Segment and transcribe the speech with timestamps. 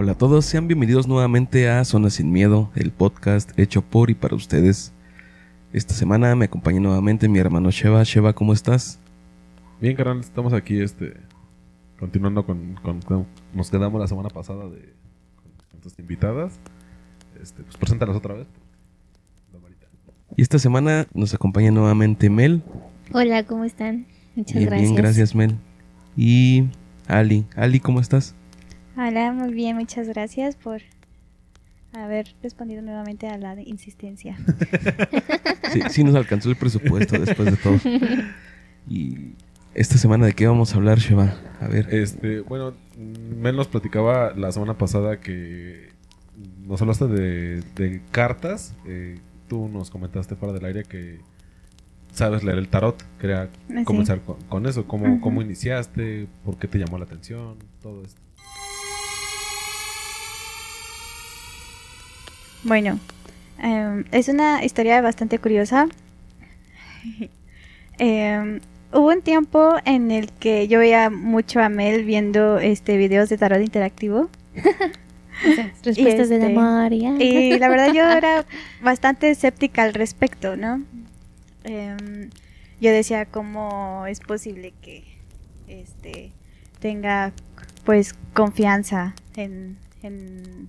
[0.00, 4.34] Hola todos, sean bienvenidos nuevamente a Zona Sin Miedo, el podcast hecho por y para
[4.34, 4.94] ustedes.
[5.72, 8.02] Esta semana me acompaña nuevamente mi hermano Sheva.
[8.02, 8.98] Sheva, ¿cómo estás?
[9.80, 11.14] Bien, carnal, estamos aquí, este,
[11.98, 14.94] continuando con, con- con- nos quedamos la semana pasada de
[15.70, 16.58] con tus invitadas.
[17.40, 18.46] Este, pues preséntalas otra vez.
[20.36, 22.62] Y esta semana nos acompaña nuevamente Mel.
[23.12, 24.06] Hola, ¿cómo están?
[24.36, 24.88] Muchas Bien, gracias.
[24.90, 25.56] bien, gracias Mel.
[26.16, 26.68] Y
[27.08, 27.46] Ali.
[27.56, 28.34] Ali, ¿cómo estás?
[28.96, 30.82] Hola, muy bien, muchas gracias por
[31.92, 34.36] haber respondido nuevamente a la insistencia.
[35.72, 37.78] Sí, sí nos alcanzó el presupuesto después de todo.
[38.88, 39.34] Y
[39.74, 41.34] esta semana de qué vamos a hablar, Sheva?
[41.60, 41.92] A ver.
[41.94, 45.90] Este, bueno, Mel nos platicaba la semana pasada que
[46.66, 48.74] nos hablaste de, de cartas.
[48.86, 51.18] eh, tú nos comentaste fuera del aire que
[52.12, 53.02] sabes leer el tarot.
[53.20, 53.84] Quería Sí.
[53.84, 54.86] comenzar con, con eso.
[54.86, 55.20] ¿Cómo.
[55.20, 56.26] ¿Cómo iniciaste?
[56.44, 57.56] ¿Por qué te llamó la atención?
[57.82, 58.20] Todo esto.
[62.64, 62.98] Bueno,
[63.62, 65.88] em, es una historia bastante curiosa.
[68.02, 68.60] Em,
[68.94, 73.36] hubo un tiempo en el que yo veía mucho a Mel viendo este videos de
[73.36, 74.30] tarot interactivo.
[75.84, 77.16] Respuestas de este, la María.
[77.18, 78.44] Y la verdad yo era
[78.82, 80.82] bastante escéptica al respecto, ¿no?
[81.64, 82.30] Em,
[82.80, 85.04] yo decía cómo es posible que
[85.68, 86.32] este
[86.78, 87.32] tenga
[87.84, 90.68] pues confianza en, en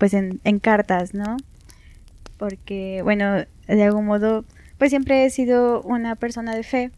[0.00, 1.36] pues en, en cartas, ¿no?
[2.38, 4.44] Porque bueno, de algún modo
[4.78, 6.90] pues siempre he sido una persona de fe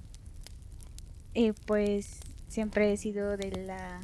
[1.35, 4.01] y pues siempre he sido de la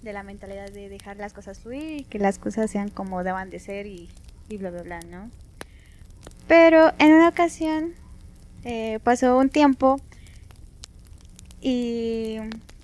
[0.00, 3.50] de la mentalidad de dejar las cosas fluir y que las cosas sean como daban
[3.50, 4.08] de ser y,
[4.48, 5.30] y bla bla bla, ¿no?
[6.48, 7.92] Pero en una ocasión
[8.64, 10.00] eh, pasó un tiempo
[11.60, 12.38] y,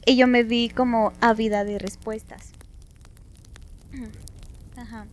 [0.05, 2.53] y yo me vi como ávida de respuestas.
[4.77, 5.07] Ajá.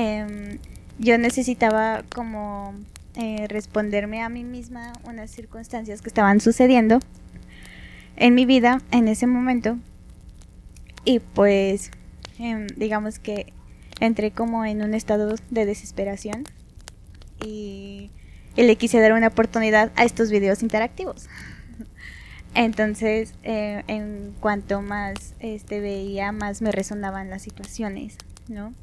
[0.00, 0.60] Em,
[1.00, 2.72] yo necesitaba como
[3.16, 7.00] eh, responderme a mí misma unas circunstancias que estaban sucediendo
[8.14, 9.76] en mi vida en ese momento
[11.04, 11.90] y pues
[12.38, 13.52] em, digamos que
[13.98, 16.44] entré como en un estado de desesperación
[17.44, 18.12] y,
[18.54, 21.28] le quise dar una oportunidad a estos videos interactivos.
[22.54, 28.16] Entonces, eh, en cuanto más este, veía, más me resonaban las situaciones,
[28.48, 28.74] ¿no?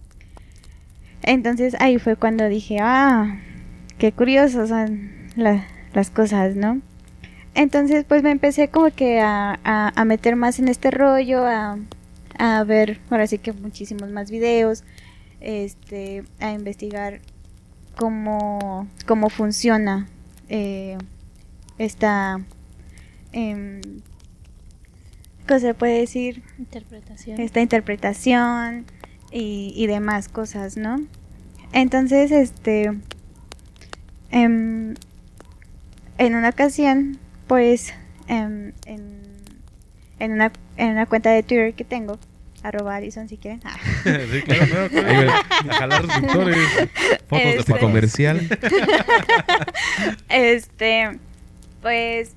[1.25, 3.40] Entonces ahí fue cuando dije, ah,
[3.97, 6.81] qué curiosos son la- las cosas, ¿no?
[7.56, 11.78] Entonces pues me empecé como que a, a- a meter más en este rollo, a,
[12.38, 14.84] a ver ahora sí que muchísimos más videos,
[15.41, 17.22] este, a investigar
[17.97, 20.08] cómo, cómo funciona
[20.50, 20.97] eh,
[21.78, 22.40] esta,
[25.47, 26.44] ¿cómo se puede decir?
[26.58, 27.40] Interpretación.
[27.40, 28.85] esta interpretación
[29.35, 31.01] y, y demás cosas, ¿no?
[31.73, 32.94] Entonces, este,
[34.31, 34.96] em,
[36.18, 37.94] en una ocasión, pues,
[38.29, 39.23] em, en,
[40.19, 42.18] en, una, en una cuenta de Twitter que tengo,
[42.63, 43.75] arroba Alison si quieren, ah,
[44.06, 45.31] sí, claro, claro, claro.
[45.69, 46.57] A jalar suscriptores.
[47.28, 48.40] Fotos de Este, comercial.
[50.29, 51.19] este,
[51.81, 52.31] pues,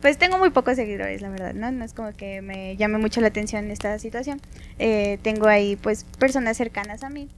[0.00, 1.70] pues tengo muy pocos seguidores, la verdad, ¿no?
[1.70, 4.40] No es como que me llame mucho la atención esta situación.
[4.78, 7.28] Eh, tengo ahí, pues, personas cercanas a mí.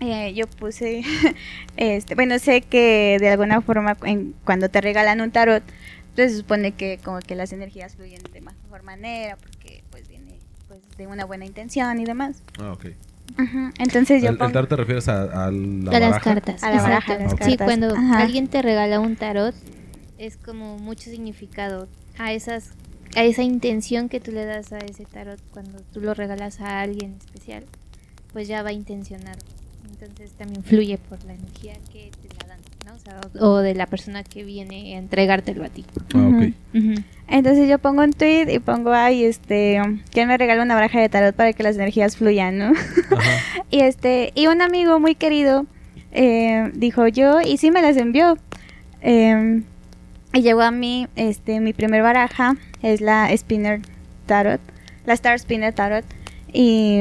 [0.00, 1.02] Eh, yo puse,
[1.76, 5.62] este, bueno, sé que de alguna forma en- cuando te regalan un tarot,
[6.14, 10.38] pues se supone que como que las energías fluyen de mejor manera, porque pues viene
[10.68, 12.42] pues de una buena intención y demás.
[12.58, 12.86] Ah, ok.
[13.38, 16.62] Ujú, Entonces yo ¿El, el tarot te refieres a, a la a las cartas.
[16.64, 17.64] A la baraja, las Sí, cartas.
[17.64, 18.20] cuando Ajá.
[18.22, 19.54] alguien te regala un tarot,
[20.20, 21.88] es como mucho significado
[22.18, 22.70] a esas
[23.16, 26.80] a esa intención que tú le das a ese tarot cuando tú lo regalas a
[26.80, 27.64] alguien especial,
[28.32, 29.38] pues ya va intencionado.
[29.90, 32.94] Entonces también fluye por la energía que te la dan, ¿no?
[32.94, 35.84] O, sea, o- o de la persona que viene a entregártelo a ti.
[36.14, 36.46] Ah.
[37.28, 39.80] Entonces yo pongo un tweet y pongo, ay, este,
[40.12, 42.66] ¿quién me regala una baraja de tarot para que las energías fluyan, no?
[43.16, 43.64] Ajá.
[43.72, 45.66] Y este, y un amigo muy querido
[46.12, 48.36] eh, dijo yo, y sí me las envió.
[49.02, 49.62] Eh,
[50.32, 53.80] y llegó a mí, este, mi primer baraja es la Spinner
[54.26, 54.60] Tarot,
[55.04, 56.04] la Star Spinner Tarot.
[56.52, 57.00] Y,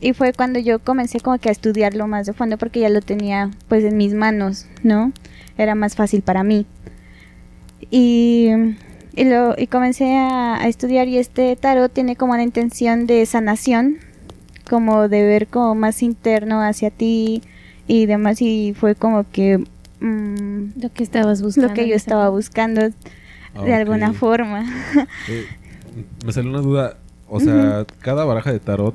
[0.00, 3.00] y fue cuando yo comencé como que a estudiarlo más de fondo porque ya lo
[3.00, 5.12] tenía pues en mis manos, ¿no?
[5.56, 6.66] Era más fácil para mí.
[7.90, 8.48] Y,
[9.14, 13.98] y, lo, y comencé a, estudiar y este tarot tiene como la intención de sanación,
[14.68, 17.42] como de ver como más interno hacia ti
[17.86, 19.62] y demás y fue como que
[20.04, 21.68] mm, Lo que estabas buscando.
[21.68, 22.92] lo que yo estaba buscando de
[23.72, 24.64] Ah, alguna forma.
[25.28, 25.46] Eh,
[26.26, 26.96] me salió una duda.
[27.28, 28.94] O sea, cada baraja de tarot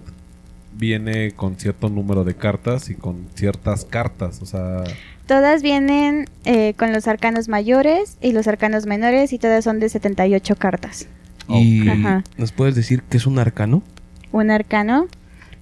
[0.76, 4.42] viene con cierto número de cartas y con ciertas cartas.
[4.42, 4.84] O sea,
[5.28, 9.88] Todas vienen eh, con los arcanos mayores y los arcanos menores y todas son de
[9.90, 11.08] 78 cartas.
[11.48, 12.24] ¿Y Ajá.
[12.38, 13.82] nos puedes decir qué es un arcano?
[14.32, 15.08] Un arcano,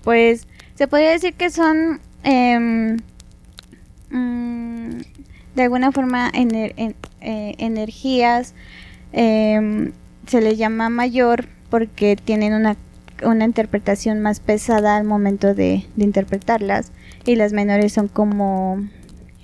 [0.03, 2.97] pues se podría decir que son mm,
[5.57, 8.53] de alguna forma ener- en- eh, energías,
[9.11, 9.91] em,
[10.27, 12.77] se les llama mayor porque tienen una,
[13.23, 16.91] una interpretación más pesada al momento de, de interpretarlas
[17.25, 18.87] y las menores son como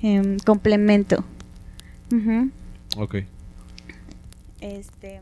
[0.03, 1.25] em, complemento.
[2.11, 2.49] Ujú.
[2.97, 3.15] ok.
[4.61, 5.19] Este,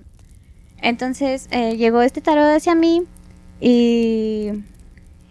[0.81, 3.03] entonces eh, llegó este tarot hacia mí
[3.61, 4.49] y,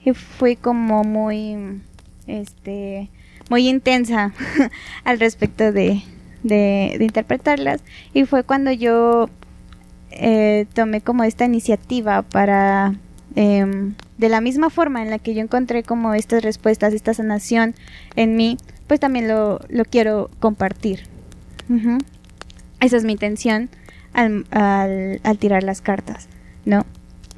[0.05, 1.81] y fui como muy,
[2.27, 3.11] este,
[3.51, 4.33] muy intensa
[5.05, 6.03] al respecto de,
[6.43, 7.83] de, interpretarlas
[8.15, 9.29] y fue cuando yo
[10.13, 12.95] eh, tomé como esta iniciativa para
[13.35, 17.75] em, de la misma forma en la que yo encontré como estas respuestas, esta sanación
[18.17, 18.57] en mí,
[18.87, 21.01] pues también lo, lo quiero compartir.
[22.81, 23.69] Esa es mi intención
[24.13, 26.29] al, al- al tirar las cartas,
[26.65, 26.85] ¿no?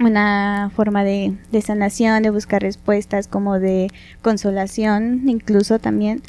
[0.01, 3.89] Una forma de, de sanación, de buscar respuestas, como de
[4.23, 6.23] consolación, incluso también.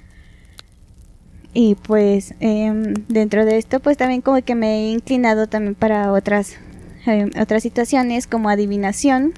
[1.56, 6.12] Y pues em, dentro de esto, pues también como que me he inclinado también para
[6.12, 6.58] otras,
[7.06, 9.34] em, otras situaciones, como adivinación.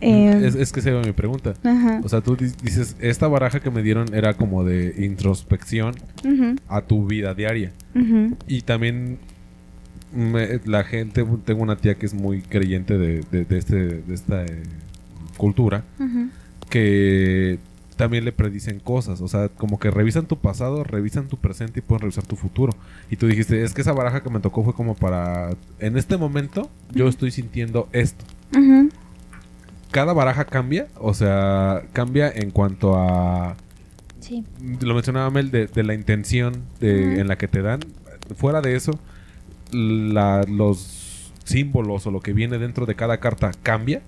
[0.00, 1.54] Em, es, es que esa era mi pregunta.
[1.64, 5.94] ajá, O sea, tú di- dices, esta baraja que me dieron era como de introspección
[6.68, 7.72] a tu vida diaria.
[8.46, 9.18] Y también
[10.12, 14.14] me- la gente, tengo una tía que es muy creyente de, de- de este, de
[14.14, 14.62] esta eh,
[15.36, 15.84] cultura,
[16.70, 17.58] que
[17.96, 19.20] también le predicen cosas.
[19.20, 22.72] O sea, como que revisan tu pasado, revisan tu presente y pueden revisar tu futuro.
[23.10, 25.50] Y tú dijiste, es que esa baraja que me tocó fue como para,
[25.80, 28.24] en este momento yo estoy sintiendo esto.
[29.90, 33.56] Cada baraja cambia, o sea, cambia en cuanto a
[34.20, 34.44] Sí.
[34.80, 37.80] lo mencionaba Mel de, de la intención de, en la que te dan.
[38.36, 38.98] Fuera de eso,
[39.72, 44.02] la- los símbolos o lo que viene dentro de cada carta cambia.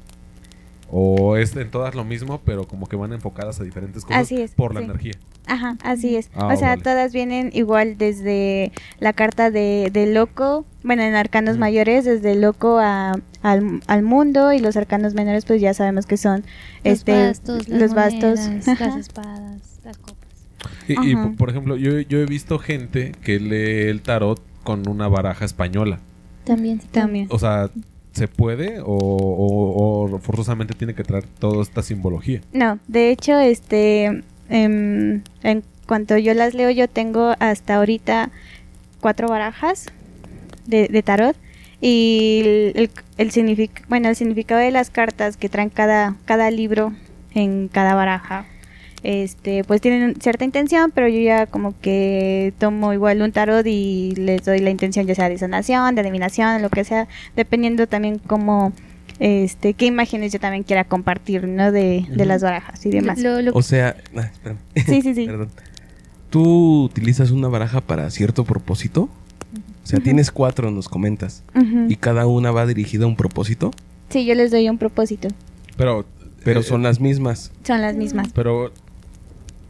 [0.92, 4.40] O es en todas lo mismo, pero como que van enfocadas a diferentes cosas Así
[4.40, 4.86] es, por la sí.
[4.86, 5.12] energía.
[5.46, 6.30] Ajá, así es.
[6.34, 6.82] Ah, o sea, vale.
[6.82, 12.78] todas vienen igual desde la carta de, de loco, bueno, en arcanos mayores, desde loco
[12.80, 16.40] a, al, al mundo y los arcanos menores, pues ya sabemos que son
[16.84, 18.40] Los este, bastos, las los bastos.
[18.40, 20.16] monedas, las espadas, las copas.
[20.88, 25.08] Y, y, por ejemplo, yo, yo he visto gente que lee el tarot con una
[25.08, 25.98] baraja española.
[26.44, 26.80] También.
[26.80, 27.26] sí, También.
[27.30, 27.70] O sea,
[28.12, 32.40] ¿se puede o, o- o forzosamente tiene que traer toda esta simbología?
[32.52, 38.30] No, de hecho, este, em, en cuanto yo las leo, yo tengo hasta ahorita
[39.00, 39.86] cuatro barajas
[40.66, 41.36] de, de tarot
[41.80, 46.50] y el, el, el signific- bueno, el significado de las cartas que traen cada, cada
[46.50, 46.92] libro
[47.34, 48.44] en cada baraja,
[49.02, 54.14] este, pues tienen cierta intención, pero yo ya como que tomo igual un tarot y
[54.17, 58.19] les doy la intención ya sea de sanación, de adivinación, lo que sea, dependiendo también
[58.19, 58.72] como
[59.19, 61.72] este qué imágenes yo también quiera compartir, ¿no?
[61.72, 63.19] De, de las barajas y demás.
[63.20, 64.58] Lo- lo- O sea, ah, espérame.
[64.86, 65.27] Sí, sí, sí.
[65.27, 65.48] Perdón.
[66.31, 69.08] ¿Tú utilizas una baraja para cierto propósito?
[69.82, 71.43] O sea, tienes cuatro, nos comentas.
[71.89, 73.72] ¿Y cada una va dirigida a un propósito?
[74.10, 75.27] Sí, yo les doy un propósito.
[75.77, 76.05] Pero,
[76.44, 77.51] Pero eh, son las mismas.
[77.65, 78.29] Son las mismas.
[78.32, 78.72] Pero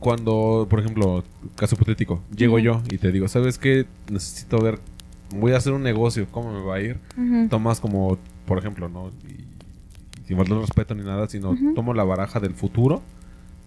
[0.01, 1.23] cuando, por ejemplo,
[1.57, 3.87] caso hipotético, llego yo y te digo, ¿sabes qué?
[4.11, 4.81] Necesito ver,
[5.37, 6.99] voy a hacer un negocio, ¿cómo me va a ir?
[7.17, 7.49] Ujú.
[7.49, 9.11] Tomas como, por ejemplo, ¿no?
[9.29, 9.45] Y,
[10.27, 13.03] sin faltar respeto ni nada, sino tomo la baraja del futuro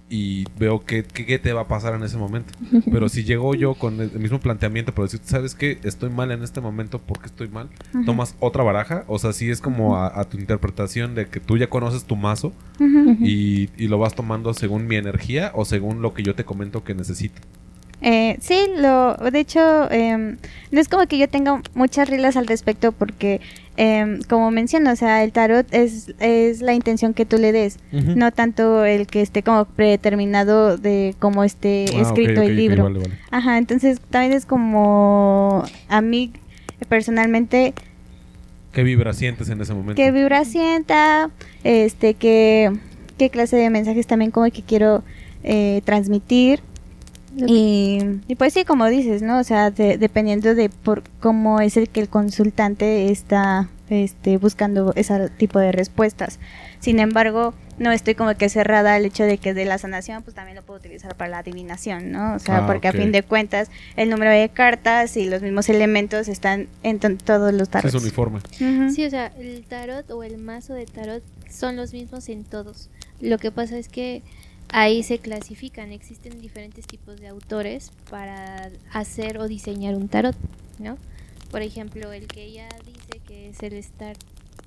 [0.10, 2.54] y veo qué, qué, qué te va a pasar en ese momento.
[2.92, 5.80] Pero si llego yo con el mismo planteamiento, pero decir, ¿sabes qué?
[5.84, 7.70] Estoy mal en este momento, ¿por qué estoy mal?
[8.06, 11.58] Tomas otra baraja, o sea, sí es como a, a tu interpretación de que tú
[11.58, 12.54] ya conoces tu mazo
[13.22, 16.84] y, y lo vas tomando según mi energía o según lo que yo te comento
[16.84, 17.42] que necesito.
[18.06, 20.38] Eh, sí, lo, de hecho, em,
[20.72, 23.40] no es como que yo tenga muchas reglas al respecto porque,
[23.78, 27.80] em, como menciono, o sea, el tarot es, es la intención que tú le des,
[27.92, 32.84] no tanto el que esté como predeterminado de cómo esté Ah, escrito el libro.
[32.84, 33.14] vale, vale.
[33.32, 36.32] Ajá, entonces también es como a mí
[36.90, 37.74] personalmente
[38.74, 39.96] ¿Qué vibra sientes en ese momento?
[39.96, 41.30] qué vibra sienta,
[41.64, 42.72] este, qué,
[43.18, 45.04] qué clase de mensajes también como que quiero
[45.44, 46.60] eh, transmitir
[47.36, 49.40] Y, y pues sí, como dices, ¿no?
[49.40, 54.94] O sea, de- dependiendo de por cómo es el que el consultante está este, buscando
[54.96, 56.40] ese tipo de respuestas.
[56.80, 60.36] Sin embargo, no estoy como que cerrada al hecho de que de la sanación, pues
[60.36, 62.36] también lo puedo utilizar para la adivinación, ¿no?
[62.36, 65.70] O sea, Ah, porque a fin de cuentas, el número de cartas y los mismos
[65.70, 67.94] elementos están en to- todos los tarots.
[67.96, 68.40] es uniforme.
[68.94, 72.90] Sí, o sea, el tarot o el mazo de tarot son los mismos en todos.
[73.22, 74.22] Lo que pasa es que
[74.70, 80.36] ahí se clasifican, existen diferentes tipos de autores para hacer o diseñar un tarot,
[80.79, 80.98] ¿no?
[81.51, 84.15] Por ejemplo, el que ella dice que es el Star...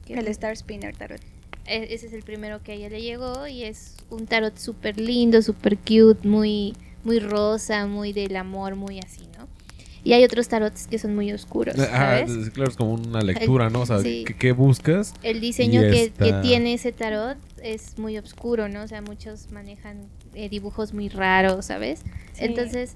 [0.04, 0.28] ¿qué El?
[0.28, 1.20] Star Spinner Tarot.
[1.66, 5.00] E- Ese es el primero que a ella le llegó y es un tarot súper
[5.00, 9.48] lindo, súper cute, muy, muy rosa, muy del amor, muy así, ¿no?
[10.06, 11.86] Y hay otros tarots que son muy oscuros, Ah,
[12.20, 12.30] ¿sabes?
[12.30, 13.80] es- claro, es como una lectura, ¿no?
[13.80, 14.22] O sea, Sí.
[14.24, 15.12] ¿qué, qué buscas?
[15.24, 18.82] El diseño que, esta- que tiene ese tarot es muy oscuro, ¿no?
[18.84, 22.00] O sea, muchos manejan eh, dibujos muy raros, ¿sabes?
[22.34, 22.44] Sí.
[22.44, 22.94] Entonces,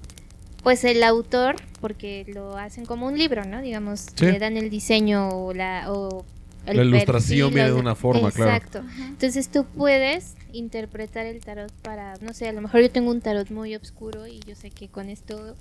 [0.63, 3.61] pues el autor, porque lo hacen como un libro, ¿no?
[3.61, 4.25] Digamos, Sí.
[4.27, 5.91] le dan el diseño o la...
[5.91, 6.23] O
[6.65, 8.51] el La ilustración perfil, viene de una forma, claro.
[8.53, 8.83] Exacto.
[9.09, 13.19] Entonces tú puedes interpretar el tarot para, no sé, a lo mejor yo tengo un
[13.19, 15.55] tarot muy oscuro y yo sé que con esto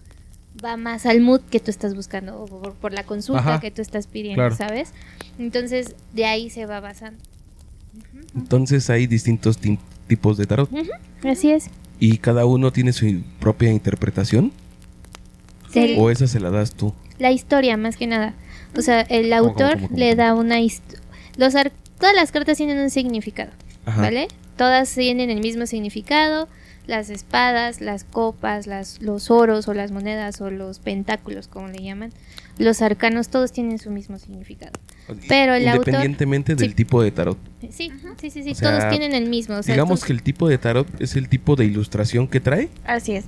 [0.64, 3.60] va más al mood que tú estás buscando o por, por la consulta Ajá.
[3.60, 4.56] que tú estás pidiendo, Claro.
[4.56, 4.92] ¿sabes?
[5.38, 7.20] Entonces de ahí se va basando.
[8.34, 10.70] Entonces hay distintos ti- tipos de tarot
[11.24, 11.70] Así es.
[11.98, 14.52] y cada uno tiene su propia interpretación
[15.72, 15.94] Sí.
[15.98, 16.92] o esa se la das tú.
[17.18, 18.34] La historia, más que nada.
[18.76, 21.00] O sea, el ¿Cómo, autor cómo, cómo, le da una historia.
[21.36, 23.50] Los ar- Todas las cartas tienen un significado,
[23.84, 24.00] Ajá.
[24.00, 24.28] ¿vale?
[24.56, 26.48] Todas tienen el mismo significado.
[26.90, 31.82] Las espadas, las copas, las, los oros o las monedas o los pentáculos, como le
[31.84, 32.10] llaman.
[32.58, 34.72] Los arcanos, todos tienen su mismo significado.
[35.28, 36.74] Pero el autor- Independientemente del Sí.
[36.74, 37.38] tipo de tarot.
[37.70, 39.54] Sí, sí, sí, sí, O sea, todos tienen el mismo.
[39.56, 42.40] o sea, Digamos tú- que el tipo de tarot es el tipo de ilustración que
[42.40, 43.24] trae, Así es.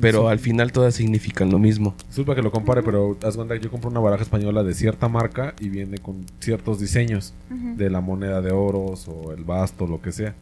[0.00, 0.26] Pero Sí.
[0.28, 1.94] al final todas significan lo mismo.
[2.08, 5.08] Disculpa que lo compare, pero haz cuenta que yo compro una baraja española de cierta
[5.08, 10.02] marca y viene con ciertos diseños de la moneda de oros o el basto, lo
[10.02, 10.34] que sea.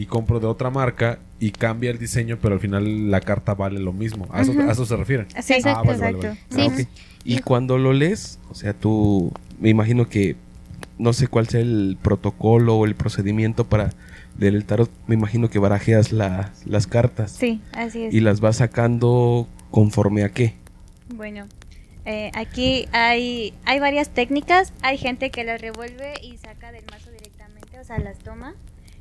[0.00, 3.80] Y compro de otra marca y cambia el diseño, pero al final la carta vale
[3.80, 4.28] lo mismo.
[4.30, 4.60] A eso, Ujú.
[4.60, 5.26] a eso se refiere.
[5.42, 5.68] Sí, Exacto.
[5.70, 6.38] Ah, vale, vale, exacto.
[6.56, 6.68] vale.
[6.70, 6.82] Ah, Sí.
[6.84, 6.88] ok.
[7.24, 10.36] Y cuando lo lees, o sea, tú, me imagino que
[10.98, 13.90] no sé cuál sea el protocolo o el procedimiento para
[14.38, 18.14] leer el tarot, me imagino que barajeas la- las cartas Sí, así es.
[18.14, 20.54] y las vas sacando conforme a qué.
[21.12, 21.46] Bueno,
[22.04, 24.72] eh, aquí hay, hay varias técnicas.
[24.82, 28.54] Hay gente que las revuelve y saca del mazo directamente, o sea, las toma.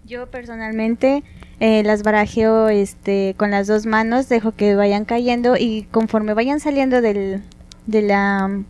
[0.07, 1.23] Yo personalmente
[1.59, 6.61] eh, las barajeo este, con las dos manos, dejo que vayan cayendo y conforme vayan
[6.61, 7.41] saliendo del,
[7.87, 8.61] de la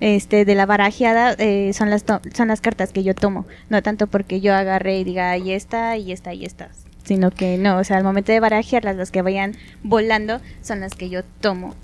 [0.00, 3.44] este de la barajeada eh, son las to- son las cartas que yo tomo.
[3.68, 6.70] No tanto porque yo agarré y diga y esta y esta y esta
[7.04, 10.94] sino que no o sea al momento de barajearlas las que vayan volando son las
[10.94, 11.74] que yo tomo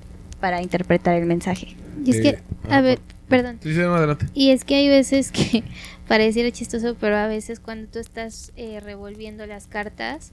[0.41, 1.77] para interpretar el mensaje.
[2.05, 2.39] Y es que, Eh,
[2.71, 3.59] a ah, ver, perdón.
[3.63, 4.27] Sí, sí, no, adelante.
[4.35, 5.65] Y es que hay veces que
[6.09, 10.33] pareciera chistoso, pero a veces cuando tú estás eh, revolviendo las cartas,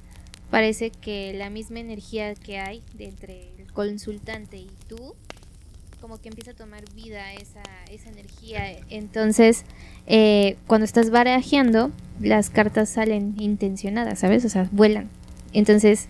[0.49, 5.15] parece que la misma energía que hay de entre el consultante y tú,
[5.99, 8.77] como que empieza a tomar vida esa, esa energía.
[8.89, 9.65] Entonces,
[10.05, 14.45] eh, cuando estás barajeando, las cartas salen intencionadas, ¿sabes?
[14.45, 15.09] O sea, vuelan.
[15.53, 16.09] Entonces,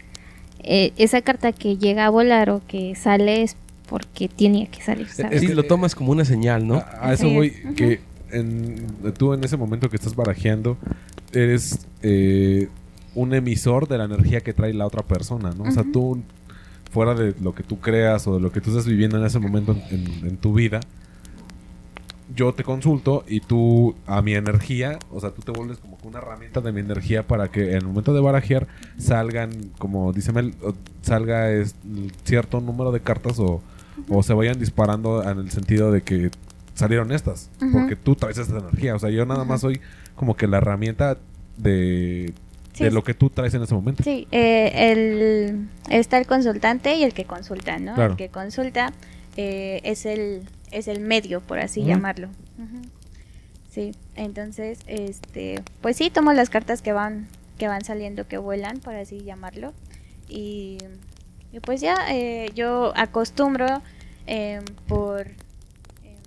[0.63, 3.55] eh, esa carta que llega a volar o que sale es
[3.93, 5.07] porque tenía que salir,
[5.53, 6.77] lo tomas como una señal, ¿no?
[6.77, 7.99] A, a eso voy, que
[8.31, 10.77] en- tú en ese momento que estás barajeando,
[11.31, 12.69] eres eh,
[13.13, 15.65] un emisor de la energía que trae la otra persona, ¿no?
[15.65, 16.23] O sea, tú,
[16.91, 19.37] fuera de lo que tú creas o de lo que tú estás viviendo en ese
[19.37, 20.79] momento en, en tu vida,
[22.35, 26.07] yo te consulto y tú a mi energía, o sea, tú te vuelves como que
[26.07, 30.31] una herramienta de mi energía para que en el momento de barajear salgan, como dice
[30.31, 30.55] Mel,
[31.03, 31.75] salga es-
[32.23, 33.61] cierto número de cartas o,
[34.09, 36.31] o se vayan disparando en el sentido de que
[36.73, 39.79] salieron estas, porque tú traes esta energía, o sea, yo nada más soy
[40.15, 41.17] como que la herramienta
[41.57, 42.33] de,
[42.73, 44.03] Sí, de lo que tú traes en ese momento.
[44.03, 47.93] Sí, eh, el, está el consultante y el que consulta, ¿no?
[47.93, 48.11] Claro.
[48.11, 48.91] El que consulta
[49.37, 52.29] eh, es, el, es el medio, por así llamarlo.
[53.69, 58.79] Sí, entonces, este, pues sí, tomo las cartas que van, que van saliendo, que vuelan,
[58.79, 59.73] por así llamarlo.
[60.29, 60.77] Y,
[61.53, 63.81] y pues ya, eh, yo acostumbro
[64.25, 66.17] eh, por, eh,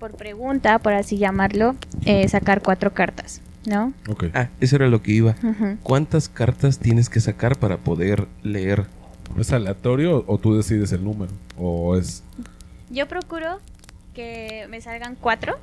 [0.00, 3.92] por pregunta, por así llamarlo, eh, sacar cuatro cartas, ¿no?
[4.08, 4.24] Ok.
[4.34, 5.36] Ah, eso era lo que iba.
[5.82, 8.86] ¿Cuántas cartas tienes que sacar para poder leer?
[9.38, 11.30] ¿Es aleatorio o tú decides el número?
[11.58, 12.24] ¿O es...?
[12.90, 13.60] Yo procuro
[14.14, 15.58] que me salgan cuatro.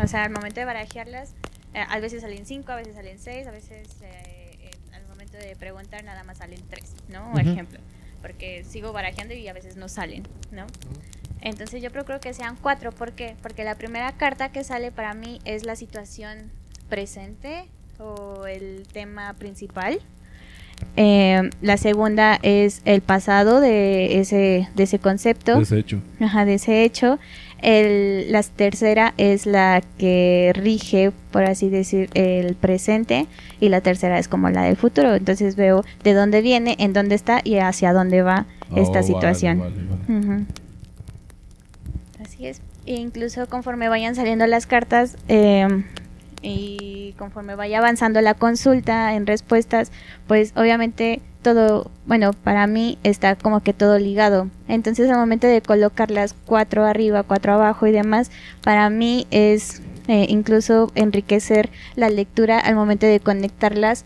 [0.00, 1.34] O sea, al momento de barajearlas,
[1.74, 4.37] eh, a veces salen cinco, a veces salen seis, a veces eh,
[5.38, 7.30] de preguntar nada más salen tres, ¿no?
[7.30, 7.38] Ujú.
[7.38, 7.78] Ejemplo,
[8.20, 10.66] porque sigo barajeando y a veces no salen, ¿no?
[11.40, 13.36] Entonces yo procuro que sean cuatro, ¿por qué?
[13.42, 16.50] Porque la primera carta que sale para mí es la situación
[16.88, 17.66] presente
[17.98, 20.00] o el tema principal.
[20.96, 25.58] Eh, la segunda es el pasado de ese, de ese concepto.
[25.58, 26.00] Desecho.
[26.20, 27.18] Ajá, de ese hecho.
[27.60, 33.26] El, la tercera es la que rige, por así decir, el presente.
[33.60, 35.14] Y la tercera es como la del futuro.
[35.14, 38.46] Entonces veo de dónde viene, en dónde está y hacia dónde va
[38.76, 39.58] esta Oh, vale, situación.
[39.58, 40.44] vale.
[42.22, 42.60] Así es.
[42.86, 45.66] E incluso conforme vayan saliendo las cartas eh,
[46.42, 49.92] y conforme vaya avanzando la consulta en respuestas,
[50.26, 51.20] pues obviamente
[51.54, 54.48] todo, bueno, para mí está como que todo ligado.
[54.68, 58.30] Entonces al momento de colocarlas cuatro arriba, cuatro abajo y demás,
[58.62, 64.04] para mí es eh, incluso enriquecer la lectura al momento de conectarlas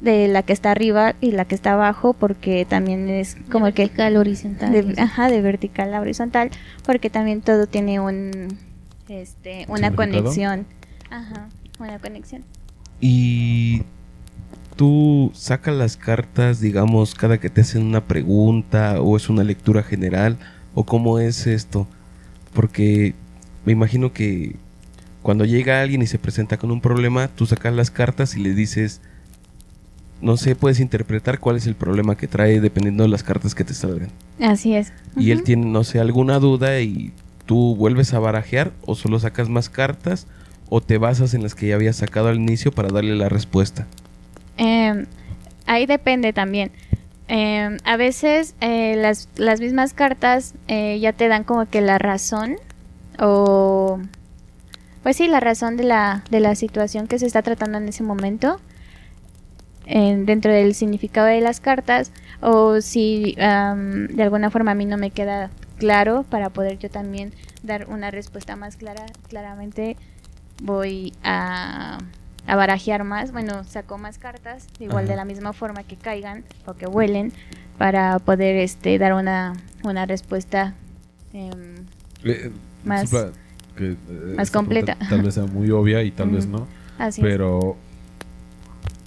[0.00, 3.82] de la que está arriba y la que está abajo porque también es como que
[3.82, 4.72] vertical, horizontal.
[4.72, 6.50] de, ajá, de vertical a horizontal,
[6.84, 8.56] porque también todo tiene un
[9.08, 10.66] este una conexión.
[11.10, 11.48] Ajá,
[11.80, 12.44] una conexión.
[13.00, 13.82] Y
[14.76, 19.82] tú sacas las cartas, digamos, cada que te hacen una pregunta o es una lectura
[19.82, 20.38] general
[20.74, 21.86] o cómo es esto.
[22.52, 23.14] Porque
[23.64, 24.56] me imagino que
[25.22, 28.54] cuando llega alguien y se presenta con un problema, tú sacas las cartas y le
[28.54, 29.00] dices,
[30.20, 33.64] no sé, puedes interpretar cuál es el problema que trae dependiendo de las cartas que
[33.64, 34.10] te salgan.
[34.40, 34.92] Así es.
[35.16, 37.12] Y él tiene, no sé, alguna duda y
[37.46, 40.26] tú vuelves a barajear o solo sacas más cartas
[40.68, 43.86] o te basas en las que ya habías sacado al inicio para darle la respuesta.
[44.58, 45.06] Eh,
[45.66, 46.70] ahí depende también.
[47.28, 51.98] Eh, a veces eh, las, las mismas cartas eh, ya te dan como que la
[51.98, 52.56] razón
[53.18, 53.98] o
[55.02, 58.02] pues sí la razón de la, de la situación que se está tratando en ese
[58.02, 58.60] momento
[59.86, 64.84] en- dentro del significado de las cartas o si am, de alguna forma a mí
[64.86, 67.32] no me queda claro para poder yo también
[67.62, 69.96] dar una respuesta más clara claramente
[70.62, 71.98] voy a,
[72.46, 75.10] a barajear más bueno saco más cartas igual Ajá.
[75.12, 77.32] de la misma forma que caigan o que vuelen
[77.78, 80.74] para poder este dar una, una respuesta
[81.32, 81.52] em,
[82.24, 82.50] Eh,
[82.84, 83.30] Más- disculpa
[83.76, 83.96] que, eh,
[84.36, 84.96] más completa.
[85.08, 86.66] Tal vez sea muy obvia y tal vez no.
[86.98, 87.26] así es.
[87.26, 87.76] Pero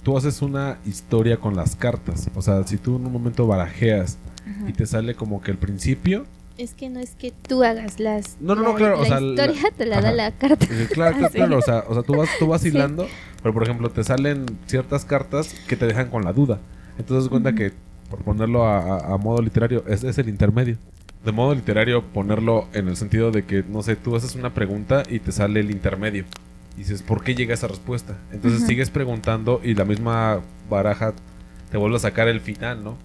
[0.02, 2.28] tú haces una historia con las cartas.
[2.34, 4.18] O sea, si tú en un momento barajeas
[4.68, 6.26] y te sale como que el principio.
[6.58, 8.36] Es que no es que tú hagas las.
[8.40, 10.66] No, no, no, la- claro, o La sea, la- historia te la da la carta.
[10.70, 11.54] eh, Claro, claro, Sí.
[11.54, 12.70] o sea, o sea, tú vas, tú vas Sí.
[13.42, 16.58] Pero por ejemplo te salen ciertas cartas que te dejan con la duda.
[16.98, 17.72] Entonces das cuenta que,
[18.10, 20.76] por ponerlo a, modo literario, es, es el intermedio.
[21.24, 25.02] De modo literario, ponerlo en el sentido de que, no sé, tú haces una pregunta
[25.08, 26.24] y te sale el intermedio.
[26.76, 28.16] Y dices, ¿por qué llega esa respuesta?
[28.32, 31.12] Entonces sigues preguntando y la misma baraja
[31.70, 32.96] te vuelve a sacar el final, ¿no?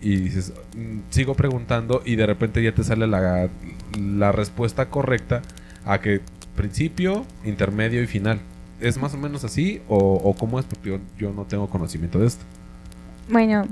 [0.00, 3.50] Y dices, "Mm, sigo preguntando y de repente ya te sale la,
[3.98, 5.42] la respuesta correcta
[5.84, 6.22] a que
[6.56, 8.40] principio, intermedio y final.
[8.80, 10.64] ¿Es más o menos así o, o cómo es?
[10.66, 12.44] Porque yo, yo no tengo conocimiento de esto.
[13.30, 13.66] Bueno,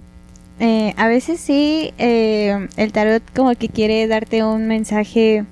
[0.60, 5.44] eh, a veces sí, eh, el tarot como que quiere darte un mensaje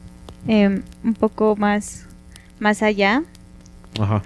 [0.49, 2.07] eh, un poco más,
[2.61, 3.23] más allá,
[3.99, 4.23] Ajá.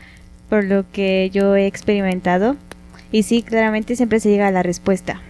[0.49, 2.57] por lo que yo he experimentado.
[3.13, 5.21] Y sí, claramente siempre se llega a la respuesta.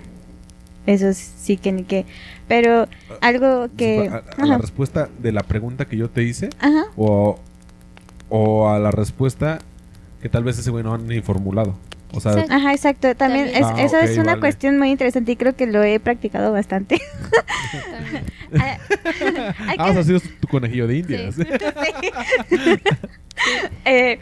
[0.87, 2.05] Eso sí que ni que.
[2.49, 2.89] Pero
[3.21, 4.09] algo que...
[4.09, 6.87] A, a la respuesta de la pregunta que yo te hice Ajá.
[6.97, 7.39] o,
[8.29, 9.61] o a la respuesta
[10.21, 11.75] que tal vez ese güey no ha ni formulado.
[12.13, 12.55] O sea, Exacto.
[12.55, 13.15] Ajá, exacto.
[13.15, 13.65] También, También.
[13.65, 14.41] es- Ah, eso ok, es una vale.
[14.41, 17.01] cuestión muy interesante y creo que lo he practicado bastante.
[18.59, 18.79] Ah,
[19.69, 21.35] ah, que- o sea, ha sido tu conejillo de indias.
[21.37, 21.43] Sí.
[23.85, 24.19] Eh,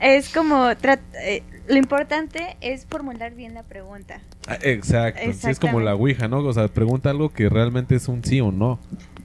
[0.00, 4.20] es como eh, lo importante es formular bien la pregunta.
[4.46, 5.20] Ah, Exacto.
[5.32, 5.94] Sí, es como la.
[5.94, 6.38] Ouija, ¿no?
[6.40, 8.78] O sea, pregunta algo que realmente es un sí o no.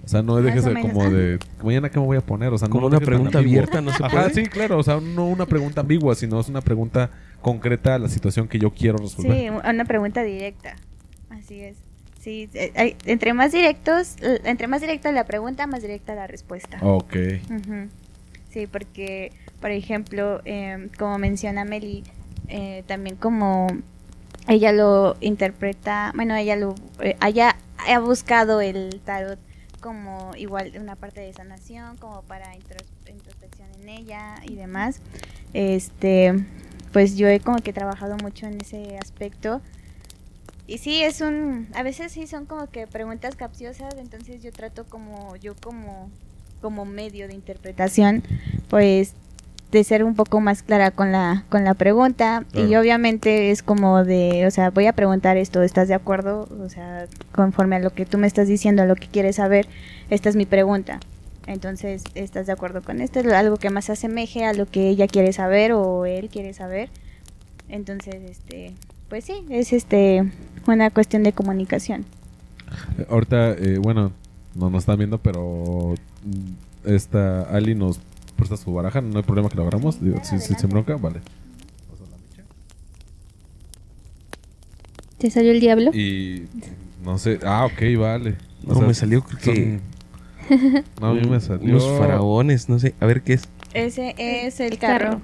[0.05, 1.09] O sea, no Más dejes de como ajá.
[1.11, 3.79] de mañana qué me voy a poner, o sea, no Como lo una pregunta abierta,
[3.81, 4.33] ¿no se Ajá, puede?
[4.33, 7.09] sí, claro, o sea, no una pregunta ambigua, sino es una pregunta
[7.41, 9.33] concreta a la situación que yo quiero resolver.
[9.37, 10.75] Sí, una pregunta directa.
[11.29, 11.77] Así es.
[12.19, 16.79] Sí, eh, hay- entre más directos, entre más directa la pregunta, más directa la respuesta.
[16.81, 17.15] Ok.
[17.49, 17.87] Ujú.
[18.49, 22.03] Sí, porque, por ejemplo, em, como menciona Meli,
[22.49, 23.67] eh, también como
[24.47, 27.55] ella lo interpreta, bueno, ella lo, eh, ella
[27.89, 29.39] ha buscado el tarot
[29.83, 35.01] como igual una parte de sanación, como para intros- introspección en ella y demás.
[35.53, 36.33] Este,
[36.93, 39.61] pues yo he como que trabajado mucho en ese aspecto.
[40.65, 44.85] Y sí, es un, a veces sí son como que preguntas capciosas, entonces yo trato
[44.85, 46.09] como, yo como,
[46.61, 48.23] como medio de interpretación,
[48.69, 49.13] pues
[49.73, 52.45] de ser un poco más clara con la, con la pregunta.
[52.53, 56.47] Y obviamente es como de, o sea, voy a preguntar esto, ¿estás de acuerdo?
[56.63, 59.67] O sea, conforme a lo que tú me estás diciendo, a lo que quieres saber,
[60.11, 60.99] esta es mi pregunta.
[61.47, 63.19] Entonces, ¿estás de acuerdo con esto?
[63.19, 66.53] Es algo que más se asemeje a lo que ella quiere saber o él quiere
[66.53, 66.89] saber.
[67.67, 68.73] Entonces, este,
[69.09, 70.23] pues sí, es este
[70.67, 72.05] una cuestión de comunicación.
[73.09, 74.11] Ahorita, eh, bueno,
[74.53, 77.99] no nos están viendo, pero mm, esta Ali nos
[78.47, 79.01] presta su baraja.
[79.01, 80.01] No hay problema que lo agarramos.
[80.03, 81.21] Digo, si, si se bronca, vale.
[85.17, 85.91] ¿Te salió el diablo?
[85.93, 86.47] Y
[87.03, 87.39] no sé.
[87.45, 88.35] Ah, ok, vale.
[88.65, 89.79] O No, sea, me salió creo que...
[90.49, 91.63] son- No, a mí me salió.
[91.63, 92.93] Unos faraones, no sé.
[92.99, 93.43] A ver qué es.
[93.73, 95.21] Ese es el carro.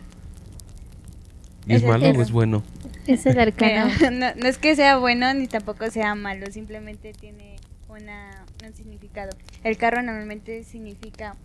[1.68, 2.64] ¿Y ¿Es malo o es bueno?
[3.06, 3.92] Es el arcano.
[4.00, 7.58] Pero no, no es que sea bueno ni tampoco sea malo, simplemente tiene
[7.90, 9.32] una, un significado.
[9.64, 11.36] El carro normalmente significa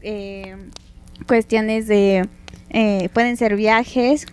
[0.00, 0.56] eh,
[1.26, 2.28] cuestiones de...
[2.70, 4.26] eh, pueden ser viajes,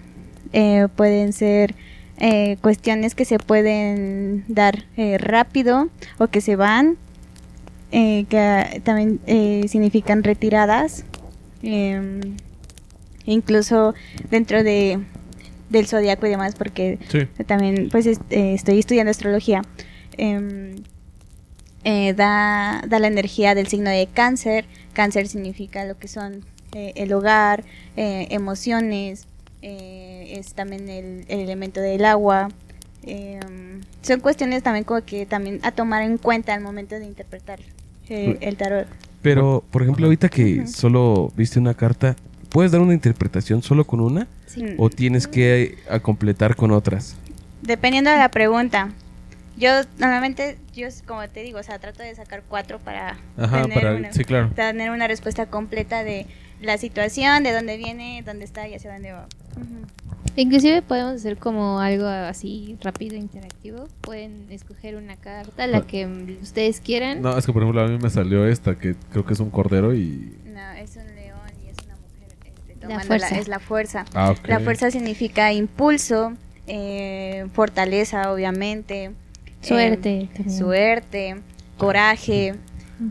[0.54, 1.76] eh, pueden ser
[2.20, 6.98] eh, cuestiones que se pueden dar eh, rápido o que se van,
[7.92, 11.04] eh, que también eh, significan retiradas.
[11.64, 12.36] em,
[13.26, 13.94] incluso
[14.30, 15.00] dentro de
[15.70, 17.28] del zodiaco y demás porque Sí.
[17.46, 19.64] también pues est- estoy estudiando astrología
[20.18, 20.76] em,
[21.84, 26.94] eh, da, da la energía del signo de cáncer cáncer significa lo que son eh,
[26.96, 27.64] el hogar
[27.96, 29.28] eh, emociones
[29.62, 32.50] eh, es también el, el elemento del agua
[33.04, 37.60] em, son cuestiones también como que también a tomar en cuenta al momento de interpretar
[38.10, 38.88] eh, el tarot
[39.22, 42.16] Pero, por ejemplo, ahorita que solo viste una carta,
[42.50, 44.28] ¿puedes dar una interpretación solo con una?
[44.46, 44.64] Sí.
[44.78, 47.16] ¿O tienes que a completar con otras?
[47.62, 48.90] Dependiendo de la pregunta.
[49.58, 53.74] Yo normalmente, yo como te digo, o sea, trato de sacar cuatro para, Ajá, tener,
[53.82, 53.96] para.
[53.96, 54.52] una, Sí, claro.
[54.56, 56.28] tener una respuesta completa de
[56.62, 59.28] la situación, de dónde viene, dónde está y hacia dónde va.
[59.56, 59.88] Ujú.
[60.36, 63.88] Inclusive podemos hacer como algo así rápido, interactivo.
[64.02, 67.24] Pueden escoger una carta, la que mm, ustedes quieran.
[67.24, 69.50] No, es que por ejemplo a mí me salió esta que creo que es un
[69.50, 70.38] cordero y.
[70.46, 72.36] No, es un león y es una mujer.
[72.70, 73.40] este, La fuerza.
[73.40, 74.06] Es la fuerza.
[74.14, 74.48] Ah, ok.
[74.48, 76.34] La fuerza significa impulso,
[76.68, 79.12] eh, fortaleza, obviamente.
[79.62, 80.58] Suerte eh, también.
[80.58, 81.36] suerte,
[81.78, 82.54] coraje,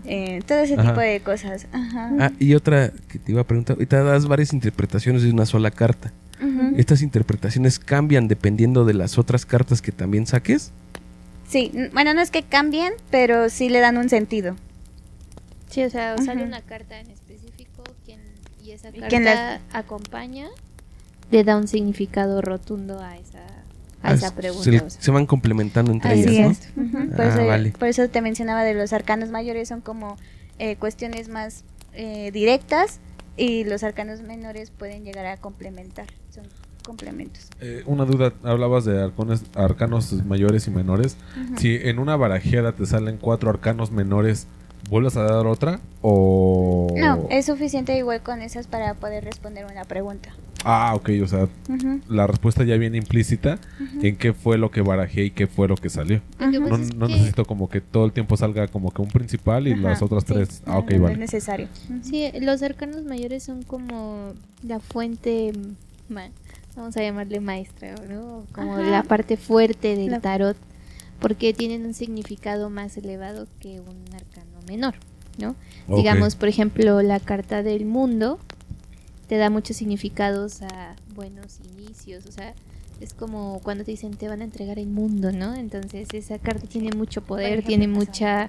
[0.04, 0.88] eh, todo ese Ajá.
[0.90, 1.66] tipo de cosas.
[1.72, 2.10] Ajá.
[2.18, 3.74] Ah, y otra que te iba a preguntar.
[3.76, 6.12] Ahorita das varias interpretaciones de una sola carta.
[6.40, 6.74] Ujú.
[6.76, 10.70] ¿Estas interpretaciones cambian dependiendo de las otras cartas que también saques?
[11.48, 14.56] Sí, bueno, no es que cambien, pero sí le dan un sentido.
[15.70, 16.48] Sí, o sea, sale Ujú.
[16.48, 18.20] una carta en específico quien,
[18.64, 20.46] y esa carta quien las- acompaña,
[21.30, 23.44] le da un significado rotundo a esa,
[24.06, 24.64] a Ah, esa se- pregunta.
[24.64, 25.00] Se, o sea.
[25.02, 26.50] se van complementando entre Así ellas, ¿no?
[26.50, 26.88] es.
[26.88, 27.70] Ujú, Por, Ah, eso, vale.
[27.78, 30.16] por eso te mencionaba de los arcanos mayores, son como
[30.58, 33.00] eh, cuestiones más eh, directas
[33.36, 36.44] y los arcanos menores pueden llegar a complementar, son
[36.84, 37.48] complementos.
[37.60, 41.16] Eh, una duda, hablabas de arcones- arcanos mayores y menores.
[41.44, 41.58] Ujú.
[41.60, 44.46] Si en una barajeada te salen cuatro arcanos menores,
[44.88, 45.80] ¿vuelves a dar otra?
[46.00, 46.86] O.
[46.96, 50.30] No, es suficiente igual con esas para poder responder una pregunta.
[50.64, 51.48] Ah, ok, o sea,
[52.08, 53.58] la respuesta ya viene implícita
[54.02, 56.20] en qué fue lo que barajé y qué fue lo que salió.
[56.38, 59.08] Pasa No, es no que- necesito como que todo el tiempo salga como que un
[59.08, 60.62] principal y Ajá, las otras sí, tres.
[60.66, 61.14] Ah, ok, no, no vale.
[61.14, 61.68] es necesario.
[62.02, 65.52] Sí, los arcanos mayores son como la fuente,
[66.08, 66.30] ma-
[66.74, 68.44] vamos a llamarle maestra, ¿no?
[68.52, 68.90] Como Ajá.
[68.90, 70.56] la parte fuerte del La- tarot,
[71.20, 74.94] porque tienen un significado más elevado que un arcano menor,
[75.38, 75.54] ¿no?
[75.94, 78.38] Digamos, por ejemplo, la carta del mundo
[79.28, 82.54] te da muchos significados a buenos inicios, o sea,
[83.00, 85.54] es como cuando te dicen te van a entregar el mundo, ¿no?
[85.54, 88.48] Entonces esa carta tiene mucho poder, tiene mucha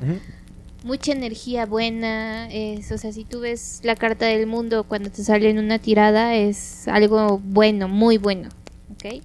[0.83, 5.23] mucha energía buena, es, o sea, si tú ves la carta del mundo cuando te
[5.23, 8.49] sale en una tirada es algo bueno, muy bueno,
[8.93, 9.23] ¿ok?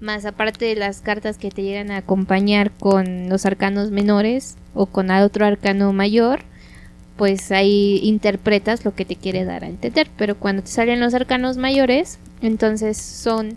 [0.00, 4.86] Más aparte de las cartas que te llegan a acompañar con los arcanos menores o
[4.86, 6.42] con otro arcano mayor,
[7.16, 11.14] pues ahí interpretas lo que te quiere dar a entender, pero cuando te salen los
[11.14, 13.56] arcanos mayores, entonces son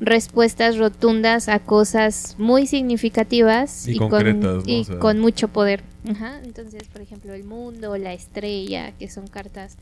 [0.00, 4.62] respuestas rotundas a cosas muy significativas Y con, ¿no?
[4.64, 5.82] y O sea- con mucho poder.
[6.08, 9.76] Ajá, Entonces, por ejemplo, el mundo, la estrella, que son cartas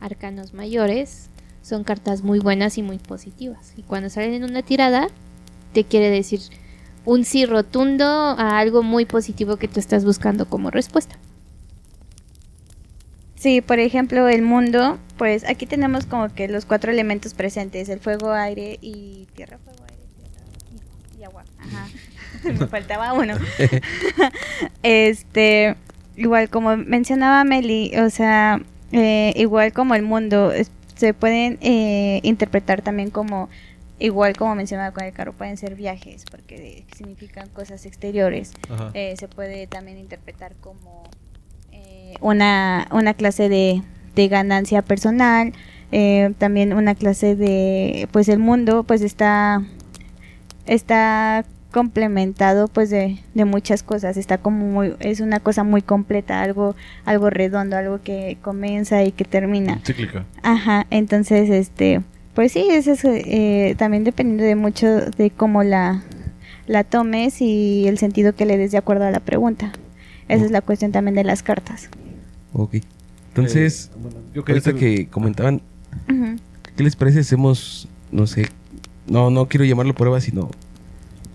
[0.00, 1.28] arcanos mayores,
[1.62, 3.72] son cartas muy buenas y muy positivas.
[3.76, 5.08] Y cuando salen en una tirada,
[5.72, 6.40] te quiere decir
[7.04, 11.16] un sí rotundo a algo muy positivo que tú estás buscando como respuesta.
[13.42, 17.98] Sí, por ejemplo, el mundo, pues aquí tenemos como que los cuatro elementos presentes, el
[17.98, 20.46] fuego, aire y tierra, fuego, aire, tierra
[21.18, 21.42] y, agua.
[21.58, 21.88] Ajá.
[22.44, 23.34] Me faltaba uno.
[24.84, 25.74] este,
[26.14, 28.60] igual como mencionaba Meli, o sea,
[28.92, 30.52] eh, igual como el mundo,
[30.94, 33.48] se pueden eh, interpretar también como,
[33.98, 38.52] igual como mencionaba con el carro, pueden ser viajes, porque significan cosas exteriores.
[38.94, 41.10] Eh, se puede también interpretar como
[42.20, 43.82] una, una clase de,
[44.14, 45.52] de ganancia personal,
[45.90, 49.62] eh, también una clase de, pues el mundo pues está,
[50.66, 56.42] está complementado pues de, de muchas cosas, está como muy, es una cosa muy completa,
[56.42, 59.80] algo, algo redondo, algo que comienza y que termina.
[59.84, 60.24] Cíclica.
[60.42, 62.02] Ajá, entonces, este,
[62.34, 66.02] pues sí, eso es eh, también dependiendo de mucho de cómo la,
[66.66, 69.72] la tomes y el sentido que le des de acuerdo a la pregunta.
[70.28, 71.90] Esa es la cuestión también de las cartas.
[72.52, 72.76] Ok.
[73.28, 75.62] Entonces, Eh, bueno, yo quería ahorita hacer- que comentaban.
[76.76, 78.48] ¿qué les parece hacemos, no sé,
[79.06, 80.50] no, no quiero llamarlo prueba, sino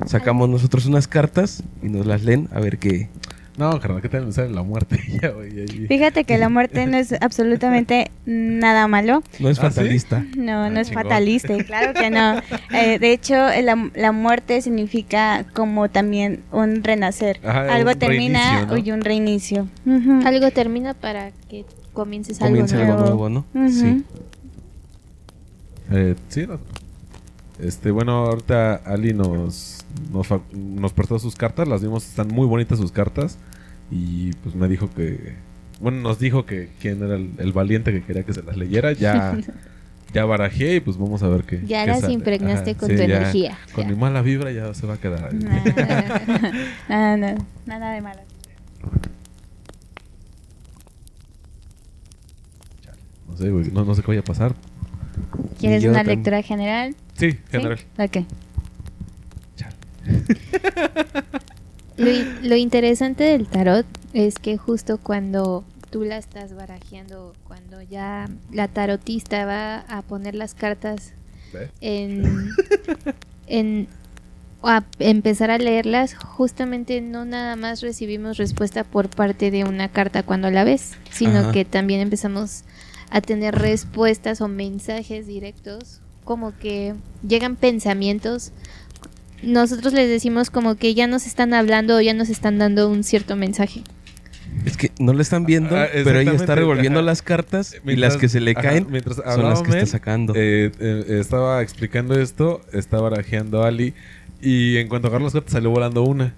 [0.06, 3.10] sacamos nosotros unas cartas y nos las leen a ver qué.
[3.58, 5.00] No, carnal, ¿qué tal sale la muerte?
[5.22, 5.88] Ya, güey, ahí.
[5.88, 9.24] Fíjate que la muerte no es absolutamente nada malo.
[9.40, 9.76] No es ¿Ah, sí?
[9.76, 10.24] fatalista.
[10.38, 11.04] No, Ah, no es chingón.
[11.04, 12.40] fatalista, claro que no.
[12.74, 17.40] Eh, de hecho, la, la muerte significa como también un renacer.
[17.44, 18.78] Ajá, algo un termina ¿no?
[18.78, 19.68] y un reinicio.
[19.86, 20.22] Ujú.
[20.26, 22.94] Algo termina para que comiences algo Comienza nuevo.
[22.94, 23.46] algo nuevo, ¿no?
[23.66, 23.72] Ujú.
[23.72, 24.04] Sí.
[25.92, 26.60] Eh, sí, no.
[27.60, 32.78] Este, bueno, ahorita Ali nos, nos, nos prestó sus cartas, las vimos, están muy bonitas
[32.80, 33.38] sus cartas.
[33.92, 35.36] Y pues me dijo que.
[35.80, 38.92] Bueno, nos dijo que quién era el, el valiente que quería que se las leyera.
[38.94, 39.38] Ya,
[40.14, 41.62] ya barajé y pues vamos a ver qué.
[41.66, 42.14] Ya qué las sale.
[42.14, 43.58] impregnaste Ajá, con sí, tu ya, energía.
[43.74, 43.90] Con Ya.
[43.92, 45.26] mi mala vibra ya se va a quedar.
[45.32, 45.40] ahí.
[46.90, 48.22] Nada, nada, nada, de malo.
[53.30, 54.54] No sé, güey, no, no sé qué vaya a pasar.
[55.60, 56.18] ¿Quieres una también.
[56.20, 56.96] lectura general?
[57.18, 57.40] Sí, ¿Sí?
[57.50, 57.80] general.
[57.98, 58.18] Ok.
[61.98, 62.12] Lo,
[62.44, 68.68] lo interesante del tarot es que justo cuando tú la estás barajeando, cuando ya la
[68.68, 71.14] tarotista va a poner las cartas
[73.50, 73.88] en,
[74.62, 80.24] a empezar a leerlas, justamente no nada más recibimos respuesta por parte de una carta
[80.24, 81.52] cuando la ves, sino Ajá.
[81.52, 82.64] que también empezamos
[83.10, 86.94] a tener respuestas o mensajes directos, como que
[87.28, 88.52] llegan pensamientos.
[89.42, 93.04] Nosotros les decimos como que ya nos están hablando o ya nos están dando un
[93.04, 93.82] cierto mensaje.
[94.66, 97.06] Es que no lo están viendo, Ah, pero ella está revolviendo ajá.
[97.06, 100.34] las cartas y las que se le ajá, caen mientras son las que está sacando.
[100.36, 103.94] Eh, eh, estaba explicando esto, estaba barajeando a Ali
[104.42, 106.34] y en cuanto agarró las cartas salió volando una.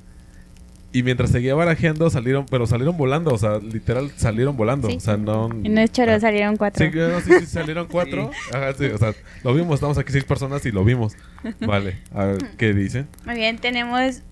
[0.92, 4.96] Y mientras seguía barajeando salieron, pero salieron volando, o sea, literal salieron volando, Sí.
[4.98, 5.50] o sea, no...
[5.64, 6.20] Y no es choro, Ah.
[6.20, 6.84] salieron cuatro.
[6.84, 8.32] Sí, no, sí, sí, salieron cuatro.
[8.52, 11.16] Ajá, sí, o sea, lo vimos, estamos aquí seis personas y lo vimos.
[11.60, 13.08] Vale, a ver, ¿qué dicen?
[13.26, 14.24] Muy bien, tenemos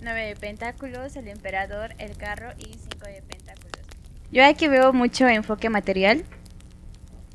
[0.00, 3.70] nueve de pentáculos, el emperador, el carro y cinco de pentáculos.
[4.32, 6.24] Yo aquí veo mucho enfoque material.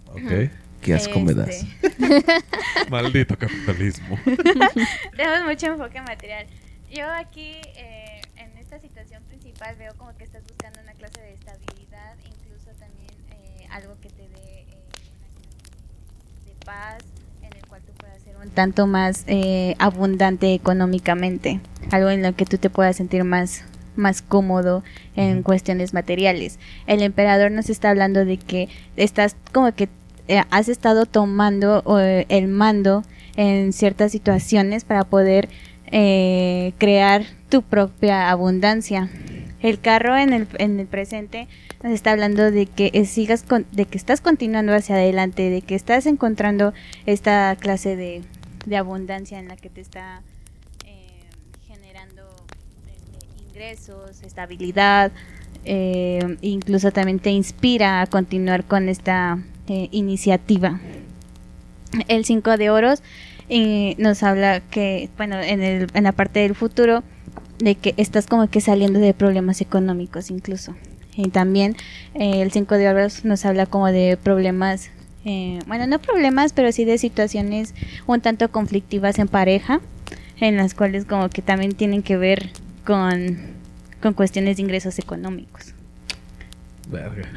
[0.07, 0.49] Ok.
[0.81, 1.65] Qué asco me das.
[1.81, 2.23] Este,
[2.89, 4.17] Maldito capitalismo.
[5.15, 6.45] Tenemos mucho enfoque material.
[6.91, 8.04] Yo aquí, eh, en
[9.55, 14.09] principal, veo como que estás buscando una clase de estabilidad, incluso también eh, algo que
[14.09, 14.65] te dé eh,
[16.45, 16.97] de paz,
[17.41, 22.35] en el cual tú puedas ser un tanto más eh, abundante económicamente, algo en lo
[22.35, 23.63] que tú te puedas sentir más
[23.95, 24.83] más cómodo
[25.15, 26.59] en cuestiones materiales.
[26.85, 29.87] El emperador nos está hablando de que estás como que
[30.27, 33.03] eh, has estado tomando el mando
[33.37, 35.47] en ciertas situaciones para poder
[35.91, 39.09] eh, crear tu propia abundancia.
[39.65, 41.47] El carro en el, en el presente
[41.81, 45.63] nos está hablando de que eh, sigas con, de que estás continuando hacia adelante, de
[45.63, 46.71] que estás encontrando
[47.07, 48.21] esta clase de,
[48.77, 50.21] abundancia en la que te está
[50.85, 51.07] eh,
[51.67, 52.27] generando
[52.95, 55.11] este, ingresos, estabilidad,
[55.63, 60.79] eh, incluso también te inspira a continuar con esta iniciativa.
[62.07, 63.01] El 5 de oros
[63.97, 67.03] nos habla que, bueno, en, el, en la parte del futuro,
[67.59, 70.75] de que estás como que saliendo de problemas económicos incluso.
[71.15, 71.75] Y también
[72.13, 74.89] eh, el 5 de oros nos habla como de problemas,
[75.23, 77.73] eh, bueno, no problemas, pero sí de situaciones
[78.05, 79.79] un tanto conflictivas en pareja,
[80.39, 82.49] en las cuales como que también tienen que ver
[82.83, 83.37] con,
[84.01, 85.73] con cuestiones de ingresos económicos.
[86.89, 87.29] Verga.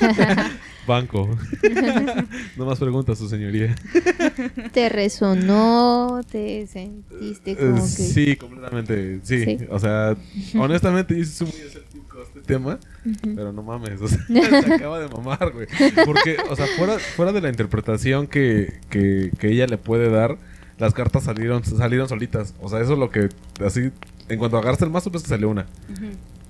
[0.86, 1.28] Banco.
[2.56, 3.74] no más preguntas, su señoría.
[4.72, 6.20] ¿Te resonó?
[6.30, 7.86] ¿Te sentiste como Eh, que.?
[7.88, 9.20] Sí, completamente.
[9.22, 9.44] Sí.
[9.44, 9.58] Sí.
[9.70, 10.16] O sea,
[10.58, 12.78] honestamente, yo soy muy escéptico a este tema.
[13.04, 13.34] Ujú.
[13.34, 15.66] Pero no mames, o sea, se acaba de mamar, güey.
[16.04, 20.38] Porque, o sea, fuera, fuera de la interpretación que, que, que ella le puede dar,
[20.78, 22.54] las cartas salieron, salieron solitas.
[22.60, 23.28] O sea, eso es lo que,
[23.64, 23.90] así,
[24.28, 25.66] en cuanto agarraste el mazo, pues que salió una.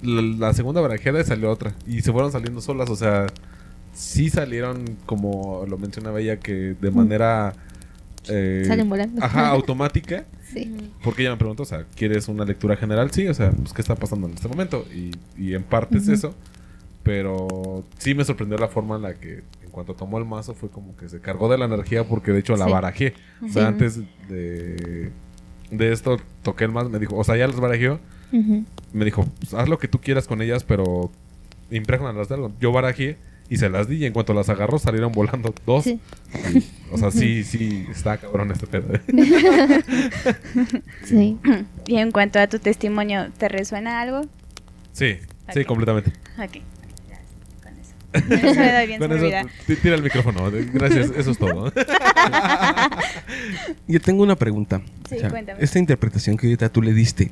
[0.03, 1.75] La, la segunda barajeada y salió otra.
[1.87, 3.27] Y se fueron saliendo solas, o sea,
[3.97, 7.55] sí salieron, como lo mencionaba ella, que de manera...
[8.29, 9.25] eh, Salen volando.
[9.25, 10.25] Ajá, automática.
[10.53, 10.91] Sí.
[11.03, 13.11] Porque ella me preguntó, o sea, ¿quieres una lectura general?
[13.11, 14.85] Sí, o sea, pues, ¿qué está pasando en este momento?
[14.95, 16.13] Y, y en parte es Ujú.
[16.13, 16.35] eso.
[17.03, 20.69] Pero sí me sorprendió la forma en la que, en cuanto tomó el mazo, fue
[20.71, 22.73] como que se cargó de la energía porque de hecho la Sí.
[22.73, 23.15] barajé.
[23.43, 23.69] O sea, Sí.
[23.69, 25.11] antes de,
[25.71, 28.01] de esto toqué el mazo, me dijo, o sea, ya las barajeó.
[28.93, 31.11] Me dijo, pues, haz lo que tú quieras con ellas, pero
[31.71, 32.53] impregnalas de algo.
[32.61, 33.17] Yo barajé
[33.49, 35.85] y se las di y en cuanto las agarró salieron volando dos.
[35.85, 36.01] Sí.
[36.55, 38.89] Y, o sea, sí, sí, está cabrón este pedo.
[41.05, 41.39] Sí.
[41.87, 44.23] Y en cuanto a tu testimonio, ¿te resuena algo?
[44.93, 45.19] Sí,
[45.53, 46.13] sí, completamente.
[46.39, 46.63] Ok.
[48.17, 48.61] Eso.
[48.61, 48.99] Me da bien,
[49.83, 50.51] tira el micrófono.
[50.73, 51.71] Gracias, eso es todo.
[53.89, 54.81] Yo tengo una pregunta.
[55.09, 55.63] Sí, cuéntame.
[55.63, 57.31] Esta interpretación que ahorita tú le diste,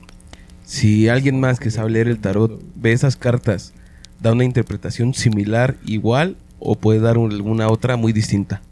[0.65, 3.73] si alguien más que sabe leer el tarot ve esas cartas,
[4.21, 8.63] ¿da una interpretación similar, igual o puede dar un- alguna otra muy distinta?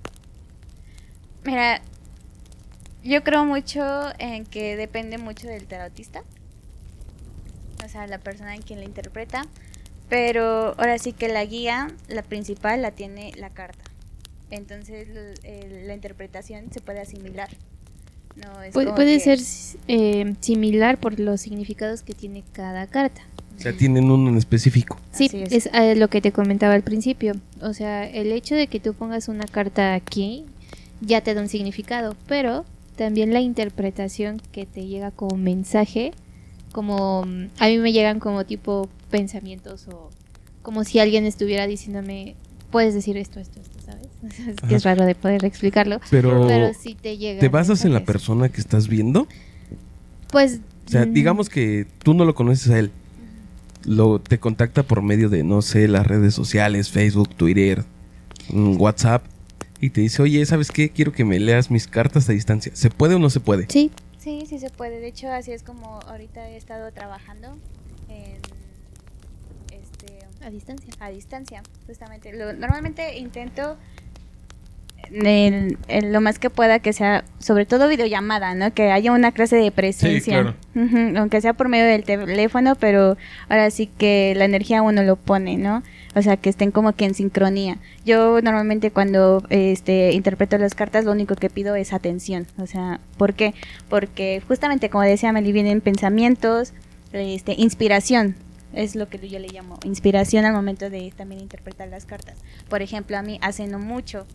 [1.44, 1.82] Mira,
[3.04, 3.82] yo creo mucho
[4.18, 6.22] en que depende mucho del tarotista.
[7.84, 9.42] O sea, la persona en quien la interpreta.
[10.08, 13.82] Pero ahora sí que la guía, la principal, la tiene la carta.
[14.50, 15.08] Entonces
[15.86, 17.48] la interpretación se puede asimilar.
[18.36, 19.38] No es Puede, como puede que- ser
[19.88, 23.22] eh, similar por los significados que tiene cada carta.
[23.56, 24.96] O sea, tienen uno en específico.
[25.12, 25.52] Sí, Así es.
[25.52, 27.34] es, eh, lo que te comentaba al principio.
[27.60, 30.44] O sea, el hecho de que tú pongas una carta aquí
[31.00, 32.64] ya te da un significado, pero
[32.96, 36.12] también la interpretación que te llega como mensaje,
[36.72, 40.10] como mm, a mí me llegan como tipo pensamientos o
[40.62, 42.36] como si alguien estuviera diciéndome,
[42.70, 44.08] puedes decir esto, esto, esto, ¿sabes?
[44.48, 47.40] es que es raro de poder explicarlo, Pero, pero sí te llega.
[47.40, 49.26] ¿te basas en la persona que estás viendo?
[50.30, 52.90] Pues O sea, mm, digamos que tú no lo conoces a él.
[53.84, 57.84] Lo, te contacta por medio de, no sé, las redes sociales, Facebook, Twitter,
[58.50, 59.24] mm, WhatsApp.
[59.80, 60.90] Y te dice, oye, ¿sabes qué?
[60.90, 62.70] Quiero que me leas mis cartas a distancia.
[62.74, 63.66] ¿Se puede o no se puede?
[63.68, 65.00] Sí, Sí, sí se puede.
[65.00, 67.48] De hecho, así es como ahorita he estado trabajando
[68.08, 68.36] en
[69.72, 70.92] este a distancia.
[71.00, 72.32] a distancia, justamente.
[72.32, 73.76] Lo- normalmente intento
[75.14, 78.72] en lo más que pueda que sea, sobre todo videollamada, ¿no?
[78.72, 80.54] Que haya una clase de presencia.
[80.74, 83.16] Aunque sea por medio del teléfono, pero
[83.48, 85.82] ahora sí que la energía uno lo pone, ¿no?
[86.14, 87.78] O sea, que estén como que en sincronía.
[88.04, 92.46] Yo normalmente cuando este interpreto las cartas, lo único que pido es atención.
[92.58, 93.54] O sea, ¿por qué?
[93.88, 96.72] Porque justamente como decía Meli, vienen pensamientos,
[97.12, 98.36] este, inspiración.
[98.74, 102.38] Es lo que yo le llamo inspiración al momento de también interpretar las cartas.
[102.70, 104.26] Por ejemplo, a mí hace no mucho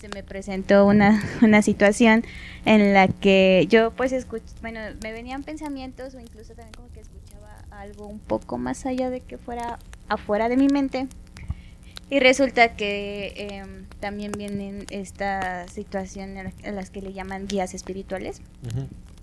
[0.00, 2.24] se me presentó una, una situación
[2.64, 7.00] en la que yo pues escuch bueno, me venían pensamientos o incluso también como que
[7.00, 11.06] escuchaba algo un poco más allá de que fuera afuera de mi mente.
[12.12, 17.46] Y resulta que em, también vienen esta situación en la- en las que le llaman
[17.46, 18.40] guías espirituales.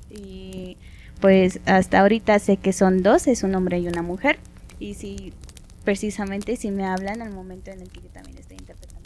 [0.10, 0.78] Y
[1.20, 4.38] pues hasta ahorita sé que son dos, es un hombre y una mujer.
[4.80, 5.34] Y sí,
[5.84, 8.97] precisamente si me hablan al momento en el que yo también estoy interpretando.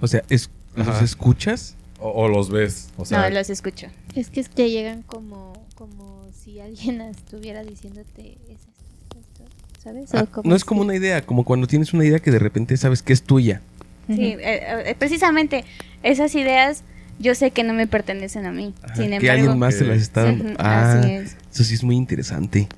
[0.00, 1.74] O sea, es, ¿los escuchas?
[1.98, 2.90] O, o los ves.
[2.96, 3.86] O sea, no, los escucho.
[4.14, 9.44] Es que te llegan como, como si alguien estuviera diciéndote es esto, es esto,
[9.82, 10.14] ¿sabes?
[10.14, 13.02] Ah, no es como una idea, como cuando tienes una idea que de repente sabes
[13.02, 13.60] que es tuya.
[14.08, 14.38] Sí, eh,
[14.86, 15.64] eh, precisamente
[16.02, 16.84] esas ideas
[17.18, 18.74] yo sé que no me pertenecen a mí.
[18.82, 19.88] Ajá, Sin que embargo, alguien más Ok.
[19.88, 20.54] las está dando.
[20.58, 21.36] Ah, así es.
[21.52, 22.68] eso sí es muy interesante.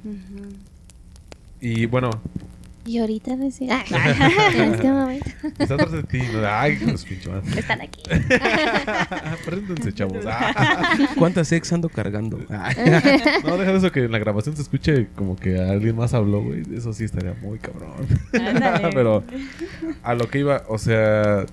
[1.61, 2.11] Y bueno,
[2.89, 3.71] Y ahorita recién.
[3.71, 3.85] Ah,
[4.55, 5.31] en este momento.
[5.59, 6.21] está atrás de ti.
[6.49, 7.61] Ay, hijo de su pinche madre.
[7.61, 8.03] Están aquí.
[9.45, 10.25] Préndense, chavos.
[10.27, 10.97] Ah.
[11.19, 12.41] ¿Cuántas ex ando cargando?
[12.49, 12.73] Ah,
[13.45, 16.43] No, deja de eso que en la grabación se escuche como que alguien más habló,
[16.43, 16.63] güey.
[16.75, 17.91] Eso sí estaría muy cabrón.
[18.95, 19.23] Pero
[20.03, 21.45] a lo que iba, o sea,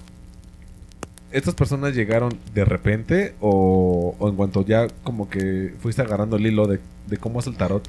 [1.33, 6.45] ¿estas personas llegaron de repente o, o en cuanto ya como que fuiste agarrando el
[6.45, 7.85] hilo de, de cómo es el tarot,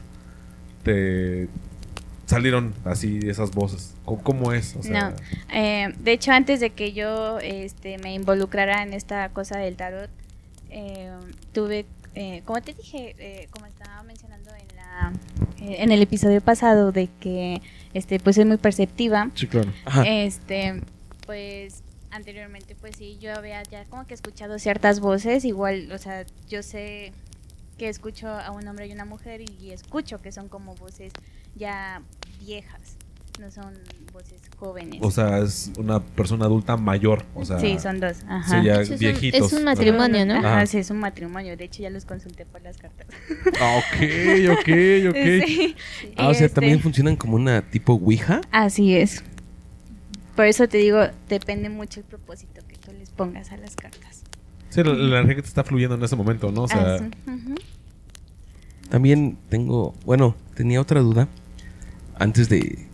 [0.83, 1.47] te
[2.27, 3.95] salieron así esas voces?
[4.05, 4.77] ¿Cómo, cómo es?
[4.77, 5.17] O sea, No.
[5.53, 10.11] Eh, de hecho, antes de que yo este, me involucrara en esta cosa del tarot,
[10.71, 11.11] eh,
[11.53, 15.13] tuve, eh, como te dije, eh, como estaba mencionando en, la,
[15.61, 17.63] eh, en el episodio pasado, de que
[17.95, 19.31] este, pues soy muy perceptiva.
[19.35, 19.73] Sí, claro.
[19.85, 20.03] ajá.
[20.07, 20.83] Este,
[21.25, 26.25] pues anteriormente, pues sí, yo había ya como que escuchado ciertas voces, igual, o sea,
[26.49, 27.13] yo sé
[27.79, 31.13] que escucho a un hombre y una mujer y escucho que son como voces
[31.57, 32.03] ya
[32.45, 32.97] viejas,
[33.41, 33.75] no son
[34.13, 35.01] voces jóvenes.
[35.03, 37.25] O sea, es una persona adulta mayor.
[37.35, 38.19] O sea, sí, son dos.
[38.29, 38.61] Ajá.
[38.61, 39.53] sí, ya Es un- viejitos.
[39.53, 40.35] es un matrimonio, ¿no?
[40.35, 40.67] Ajá, Ajá.
[40.67, 41.57] sí, es un matrimonio.
[41.57, 43.07] De hecho, ya los consulté por las cartas.
[43.61, 44.03] Ah, ok,
[44.53, 44.69] ok,
[45.11, 45.47] ok.
[45.47, 45.77] Sí.
[46.17, 48.41] Ah, o sea, Este, también funcionan como una tipo Ouija.
[48.53, 49.23] Así es.
[50.35, 54.23] por eso te digo, depende mucho el propósito que tú les pongas a las cartas.
[54.71, 56.63] Sí, la, la energía que te está fluyendo en ese momento, ¿no?
[56.65, 57.31] O sea, Ah, sí.
[57.31, 57.55] Ujú.
[58.89, 61.29] También tengo, bueno, tenía otra duda.
[62.19, 62.87] Antes de,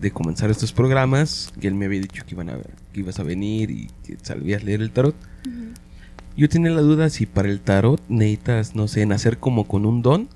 [0.00, 2.58] de comenzar estos programas, que él me había dicho que, iban a,
[2.92, 5.14] que ibas a venir y que sabías leer el tarot.
[6.36, 10.02] Yo tenía la duda si para el tarot necesitas, no sé, nacer como con un
[10.02, 10.28] don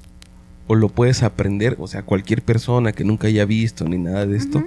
[0.69, 4.37] o lo puedes aprender, o sea, cualquier persona que nunca haya visto ni nada de
[4.37, 4.63] esto,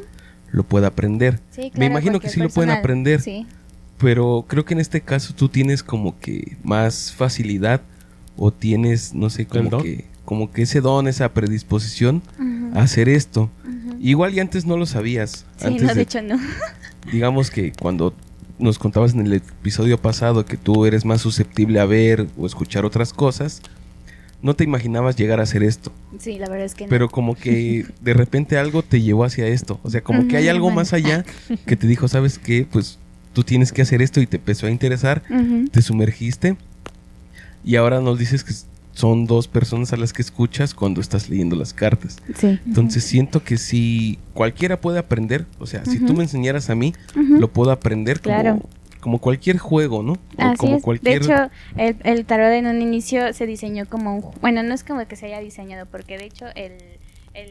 [0.52, 1.40] lo puede aprender.
[1.52, 3.22] Sí, Me imagino que sí lo pueden aprender.
[3.22, 3.46] Sí.
[3.98, 7.82] Pero creo que en este caso tú tienes como que más facilidad
[8.36, 9.84] o tienes, no sé, como don?
[9.84, 12.22] que, como que ese don, esa predisposición
[12.74, 13.50] a hacer esto.
[14.00, 15.46] Igual y antes no lo sabías.
[15.58, 16.40] Sí, antes no, de- de hecho no.
[17.12, 18.14] digamos que cuando
[18.58, 22.86] nos contabas en el episodio pasado que tú eres más susceptible a ver o escuchar
[22.86, 23.62] otras cosas,
[24.42, 25.92] no te imaginabas llegar a hacer esto.
[26.18, 26.90] Sí, la verdad es que no.
[26.90, 29.82] Pero como que de repente algo te llevó hacia esto.
[29.84, 30.78] O sea, como que hay algo bueno.
[30.78, 31.26] más allá
[31.66, 32.66] que te dijo, ¿sabes qué?
[32.72, 33.00] Pues
[33.34, 35.24] tú tienes que hacer esto y te empezó a interesar,
[35.74, 36.56] te sumergiste
[37.66, 38.54] y ahora nos dices que
[38.94, 42.18] son dos personas a las que escuchas cuando estás leyendo las cartas.
[42.36, 42.60] Sí.
[42.66, 46.94] Entonces siento que si cualquiera puede aprender, o sea, si tú me enseñaras a mí,
[47.16, 48.60] lo puedo aprender como, Claro.
[49.00, 50.18] como cualquier juego, ¿no?
[50.38, 50.84] Así como es.
[50.84, 51.26] cualquier...
[51.26, 54.26] De hecho, el, el tarot en un inicio se diseñó como un...
[54.42, 56.74] Bueno, no es como que se haya diseñado, porque de hecho el,
[57.34, 57.50] el-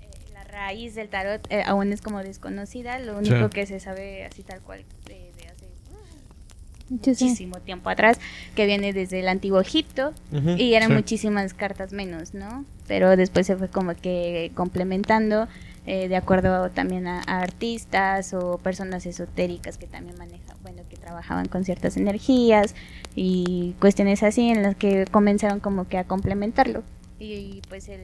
[0.00, 2.98] eh, la raíz del tarot eh, aún es como desconocida.
[2.98, 6.75] Lo único que se sabe así tal cual de, de hace Yo sé.
[6.88, 8.18] Muchísimo tiempo atrás,
[8.54, 10.12] que viene desde el antiguo Egipto,
[10.58, 10.94] y eran sí.
[10.94, 12.64] muchísimas cartas menos, ¿no?
[12.86, 15.48] Pero después se fue como que complementando
[15.88, 20.96] eh, de acuerdo también a, a artistas o personas esotéricas que también manejan, bueno, que
[20.96, 22.74] trabajaban con ciertas energías
[23.14, 26.82] y cuestiones así en las que comenzaron como que a complementarlo.
[27.20, 28.00] Y, pues el,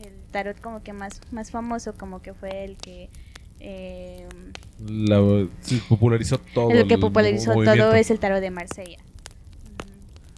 [0.00, 3.08] el tarot como que más, más famoso como que fue el que...
[3.60, 4.26] eh,
[4.88, 6.70] La- sí, popularizó todo.
[6.70, 8.98] el que popularizó todo es el tarot de Marsella.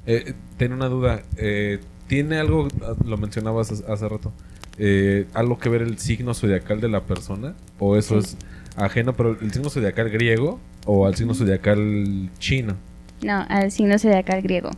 [0.07, 1.23] Eh, tengo una duda.
[1.37, 4.33] eh, ¿Tiene algo, ah, lo mencionabas hace, rato,
[4.77, 7.55] eh, algo que ver el signo zodiacal de la persona?
[7.79, 8.37] ¿O eso Sí.
[8.37, 12.77] es ajeno, pero el signo zodiacal griego o al signo zodiacal chino?
[13.23, 14.71] No, al signo zodiacal griego.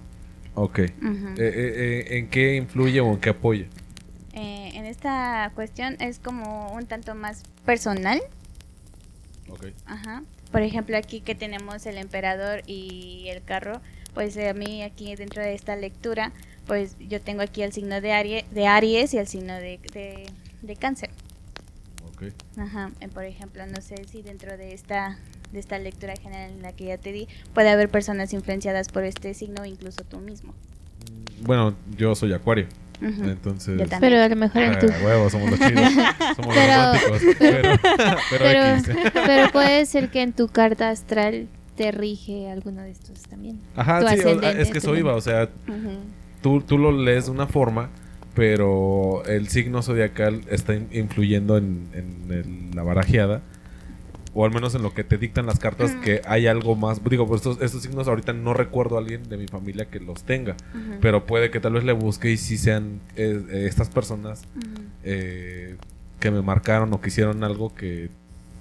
[0.55, 0.79] Ok.
[0.81, 0.93] Eh,
[1.39, 3.67] eh, ¿En qué influye o en qué apoya?
[4.85, 8.21] En esta cuestión es como un tanto más personal.
[9.49, 9.69] Ok.
[9.87, 10.23] Ajá.
[10.53, 13.81] Por ejemplo, aquí que tenemos el emperador y el carro,
[14.13, 16.33] pues eh, a mí aquí dentro de esta lectura,
[16.67, 20.27] pues yo tengo aquí el signo de, Arie- de Aries y el signo de, de,
[20.61, 21.09] de cáncer.
[22.15, 22.25] Ok.
[22.59, 22.91] Ajá.
[23.01, 25.19] Eh, por ejemplo, no sé si dentro de esta
[25.51, 29.05] de esta lectura general en la que ya te di, puede haber personas influenciadas por
[29.05, 30.53] este signo incluso tú mismo.
[30.53, 32.67] Mm, Bueno, yo soy acuario.
[33.01, 33.81] Entonces.
[34.01, 34.87] Pero a lo mejor en Ah, tu...
[34.87, 35.83] huevo, somos los chidos.
[36.37, 37.37] Somos Pero- los románticos.
[37.39, 37.79] Pero,
[38.31, 38.89] pero, Pero, X.
[39.27, 43.59] pero puede ser que en tu carta astral te rige alguno de estos también.
[43.77, 44.29] Ajá, tu sí,
[44.59, 45.15] es que eso iba.
[45.15, 45.99] O sea, Ujú.
[46.41, 47.91] tú, tú lo lees de una forma,
[48.35, 53.43] pero el signo zodiacal está in- influyendo en, en el- la barajeada.
[54.35, 57.01] O al menos en lo que te dictan las cartas, que hay algo más.
[57.05, 60.25] Digo, pues estos, estos signos ahorita no recuerdo a alguien de mi familia que los
[60.25, 60.57] tenga.
[61.01, 64.43] Pero puede que tal vez le busque y si sean eh, eh, estas personas
[65.05, 65.77] eh,
[66.19, 68.11] que me marcaron o que hicieron algo que,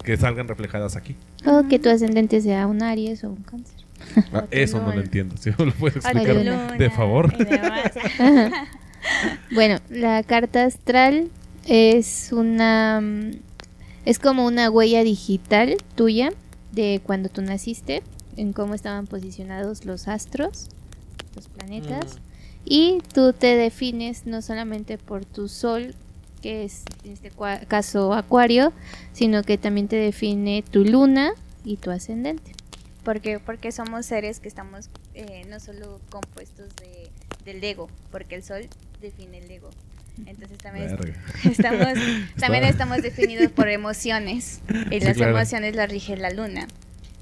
[0.04, 1.16] que salgan reflejadas aquí.
[1.46, 3.84] O que tu ascendente sea un Aries o un Cáncer.
[4.32, 5.38] Ah, eso no lo entiendo.
[5.38, 7.34] Si me lo puedes explicar, de luna de favor.
[9.52, 11.30] Bueno, la carta astral
[11.66, 13.32] es una mm,
[14.06, 16.32] es como una huella digital tuya
[16.72, 18.04] de cuando tú naciste,
[18.36, 20.70] en cómo estaban posicionados los astros,
[21.36, 22.18] los planetas,
[22.66, 25.96] y tú te defines no solamente por tu sol,
[26.42, 27.32] que es en este
[27.68, 28.74] caso Acuario,
[29.14, 31.34] sino que también te define tu luna
[31.64, 32.54] y tu ascendente.
[33.04, 37.10] Porque, porque somos seres que estamos eh, no solo compuestos de,
[37.46, 38.68] del ego, porque el sol
[39.02, 39.70] define el ego.
[40.26, 40.86] Entonces también
[41.44, 41.88] estamos,
[42.40, 44.62] también estamos definidos por emociones.
[44.92, 45.36] Y Sí, las claro.
[45.38, 46.68] emociones las rige la luna.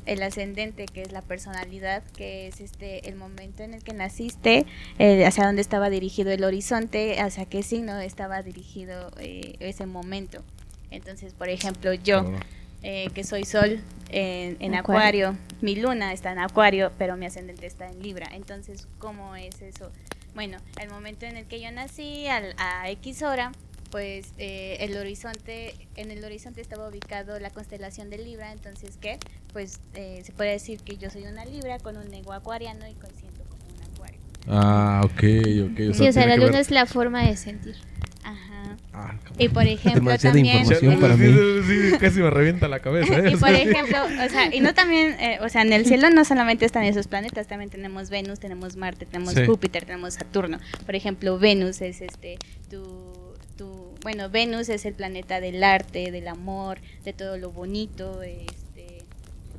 [0.07, 4.65] El ascendente, que es la personalidad, que es este el momento en el que naciste,
[4.97, 10.43] eh, hacia dónde estaba dirigido el horizonte, hacia qué signo estaba dirigido eh, ese momento.
[10.89, 12.33] Entonces, por ejemplo, yo, Oh.
[12.81, 13.79] eh, que soy sol
[14.09, 15.27] en, en Acuario.
[15.29, 15.37] acuario.
[15.61, 18.27] mi luna está en acuario, pero mi ascendente está en libra.
[18.33, 19.91] Entonces, ¿cómo es eso?
[20.33, 23.51] Bueno, el momento en el que yo nací, al, a X hora,
[23.89, 29.19] pues eh, el horizonte, en el horizonte estaba ubicado la constelación de Libra, entonces, ¿qué?
[29.51, 32.93] Pues eh, se puede decir que yo soy una Libra con un ego acuariano y
[33.19, 34.19] siento como un acuario.
[34.47, 35.93] Ah, ok, ok.
[35.95, 37.75] sí, o sea, la que luna ver- es la forma de sentir.
[38.23, 38.77] Ajá.
[38.93, 40.57] Ah, Y por ejemplo Demasiada también...
[40.59, 41.25] información para mí.
[41.65, 43.17] Sí, sí, casi me revienta la cabeza.
[43.19, 43.31] ¿eh?
[43.33, 46.23] Y por ejemplo, o sea, y no también, eh, o sea, en el cielo no
[46.25, 49.45] solamente están esos planetas, también tenemos Venus, tenemos Marte, tenemos Sí.
[49.45, 50.59] Júpiter, tenemos Saturno.
[50.85, 52.37] Por ejemplo, Venus es este,
[52.69, 58.21] tu, tu, bueno, Venus es el planeta del arte, del amor, de todo lo bonito,
[58.23, 58.99] este,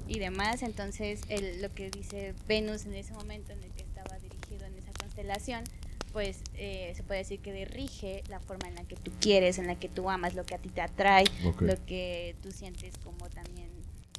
[0.09, 0.63] y demás.
[0.63, 4.75] Entonces, el- lo que dice Venus en ese momento en el que estaba dirigido en
[4.79, 5.65] esa constelación,
[6.13, 9.67] pues eh, se puede decir que dirige la forma en la que tú quieres, en
[9.67, 11.25] la que tú amas, lo que a ti te atrae,
[11.61, 13.71] lo que tú sientes como también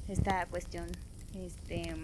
[0.08, 0.88] esta cuestión,
[1.34, 1.94] este,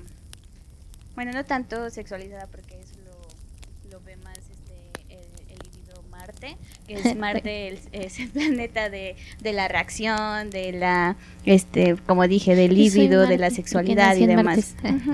[1.15, 6.03] bueno, no tanto sexualizada porque eso lo, lo ve más este, el, el libido
[6.41, 11.97] Marte, que es Marte el- es el planeta de, de la reacción, de la, este,
[12.07, 14.45] como dije, del líbido, de la sexualidad y demás.
[14.45, 14.75] martes.
[14.83, 15.13] Ujú.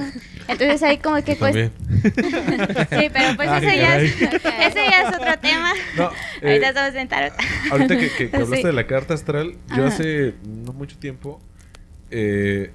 [0.49, 1.55] Entonces ahí como que pues,
[2.03, 5.73] sí, pero pues Ay, eso ya, es, ese ya es otro tema.
[5.97, 6.11] No,
[6.43, 7.33] eh, Ahorita estamos en tarot.
[7.71, 8.63] Ahorita que, que- que hablaste Sí.
[8.63, 9.87] de la carta astral, yo Ajá.
[9.87, 11.41] hace no mucho tiempo
[12.11, 12.71] eh,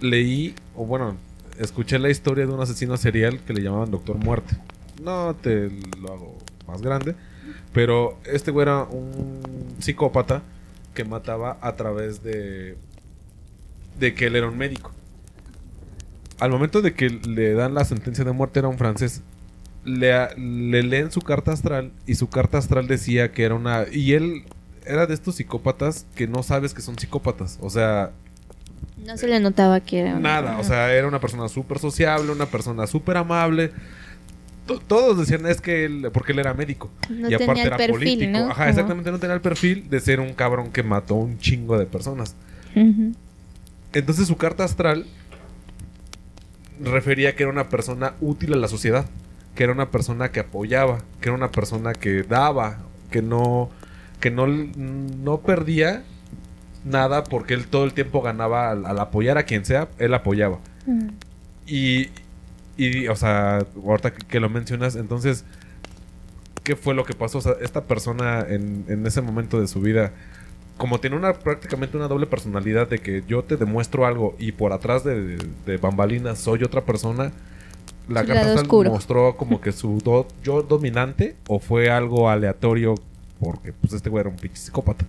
[0.00, 1.16] leí, o bueno,
[1.58, 4.56] escuché la historia de un asesino serial que le llamaban Doctor Muerte.
[5.02, 5.70] No te
[6.00, 7.14] lo hago más grande,
[7.74, 9.42] pero este güey era un
[9.80, 10.42] psicópata
[10.94, 12.78] que mataba a través de,
[13.98, 14.92] de que él era un médico.
[16.40, 19.22] Al momento de que le dan la sentencia de muerte, era un francés.
[19.84, 23.84] Le, le leen su carta astral y su carta astral decía que era una...
[23.92, 24.44] Y él
[24.86, 27.58] era de estos psicópatas que no sabes que son psicópatas.
[27.60, 28.12] O sea,
[29.04, 30.18] No se le notaba que era.
[30.18, 30.58] nada.
[30.58, 33.72] O sea, era una persona súper sociable, una persona súper amable.
[34.66, 36.90] To- Todos decían es que él, porque él era médico.
[37.10, 38.30] No y aparte tenía el era perfil, político.
[38.32, 38.50] ¿no?
[38.50, 41.86] Ajá, exactamente, no tenía el perfil de ser un cabrón que mató un chingo de
[41.86, 42.34] personas.
[42.74, 43.12] Ujú.
[43.92, 45.06] Entonces su carta astral
[46.82, 49.06] refería que era una persona útil a la sociedad,
[49.54, 52.78] que era una persona que apoyaba, que era una persona que daba,
[53.10, 53.70] que no
[54.20, 56.02] que no, no perdía
[56.84, 60.60] nada porque él todo el tiempo ganaba al, al apoyar a quien sea, él apoyaba.
[60.86, 61.08] Ujú.
[61.66, 62.08] Y,
[62.76, 65.44] y, o sea, ahorita que, lo mencionas, entonces,
[66.62, 67.38] ¿qué fue lo que pasó?
[67.38, 70.12] O sea, esta persona en, en ese momento de su vida,
[70.76, 74.72] como tiene una prácticamente una doble personalidad de que yo te demuestro algo y por
[74.72, 77.32] atrás de, de bambalinas soy otra persona,
[78.08, 82.94] la carta mostró como que su do- yo dominante o fue algo aleatorio
[83.40, 85.04] porque pues este güey era un pinche psicópata.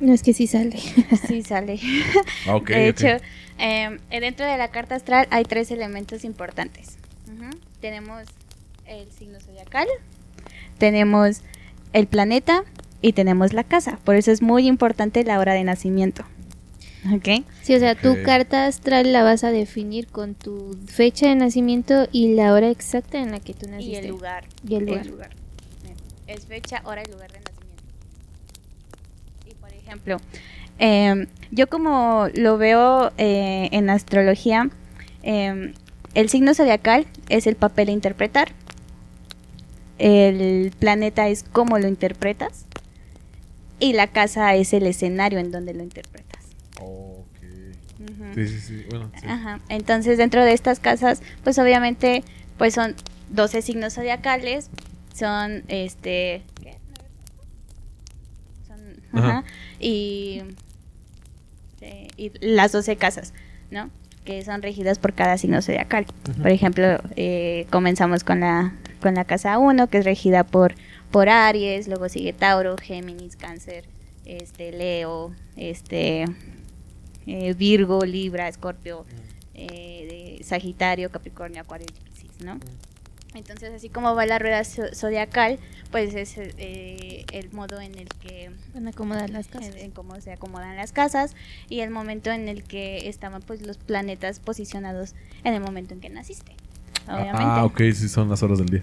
[0.00, 0.78] No es que sí sale.
[1.28, 1.78] Sí, sale.
[2.46, 3.06] Ah, de hecho,
[3.58, 6.96] eh, dentro de la carta astral hay tres elementos importantes.
[7.80, 8.22] Tenemos
[8.86, 9.86] el signo zodiacal,
[10.78, 11.42] tenemos
[11.92, 12.64] el planeta
[13.02, 13.98] y tenemos la casa.
[14.04, 16.24] Por eso es muy importante la hora de nacimiento.
[17.14, 17.44] ¿Ok?
[17.62, 18.22] Sí, o sea, tu Ok.
[18.24, 23.18] carta astral la vas a definir con tu fecha de nacimiento y la hora exacta
[23.18, 23.98] en la que tú Y naciste.
[24.00, 24.44] el lugar.
[24.68, 25.04] Y el lugar.
[25.06, 25.96] Bien.
[26.26, 27.82] Es fecha, hora y lugar de nacimiento.
[29.50, 30.18] Y por ejemplo,
[30.78, 34.68] eh, yo como lo veo eh, en astrología,
[35.22, 35.72] eh,
[36.14, 38.52] el signo zodiacal es el papel a interpretar.
[39.98, 42.66] El planeta es cómo lo interpretas.
[43.78, 46.44] Y la casa es el escenario en donde lo interpretas.
[46.80, 47.26] Ok.
[48.34, 48.84] Sí, sí, sí.
[48.90, 49.26] Bueno, sí.
[49.26, 49.60] Ajá.
[49.68, 52.24] Entonces, dentro de estas casas, pues obviamente,
[52.58, 52.94] pues son
[53.30, 54.70] 12 signos zodiacales,
[55.14, 56.78] son este ¿qué?
[58.66, 58.78] Son,
[59.12, 59.38] Ajá.
[59.38, 59.44] ajá,
[59.78, 60.42] y
[62.16, 63.32] y las 12 casas,
[63.70, 63.90] ¿no?
[64.24, 66.06] Que son regidas por cada signo zodiacal.
[66.28, 66.42] Ujú.
[66.42, 70.74] Por ejemplo, eh, comenzamos con la con la casa 1, que es regida por
[71.10, 73.84] por Aries, luego sigue Tauro, Géminis, Cáncer,
[74.26, 76.24] este Leo, este
[77.26, 79.06] eh, Virgo, Libra, Escorpio,
[79.54, 82.58] eh, Sagitario, Capricornio, Acuario y Piscis, ¿no?
[83.34, 85.58] Entonces, así como va la rueda zo- zodiacal,
[85.92, 89.74] pues es eh, el modo en el que Van a acomodar las casas.
[89.76, 91.36] en, en cómo se acomodan las casas
[91.68, 95.14] y el momento en el que estaban pues los planetas posicionados
[95.44, 96.52] en el momento en que naciste.
[97.06, 97.36] Obviamente.
[97.38, 98.82] Ah, ok, sí, son las horas del día.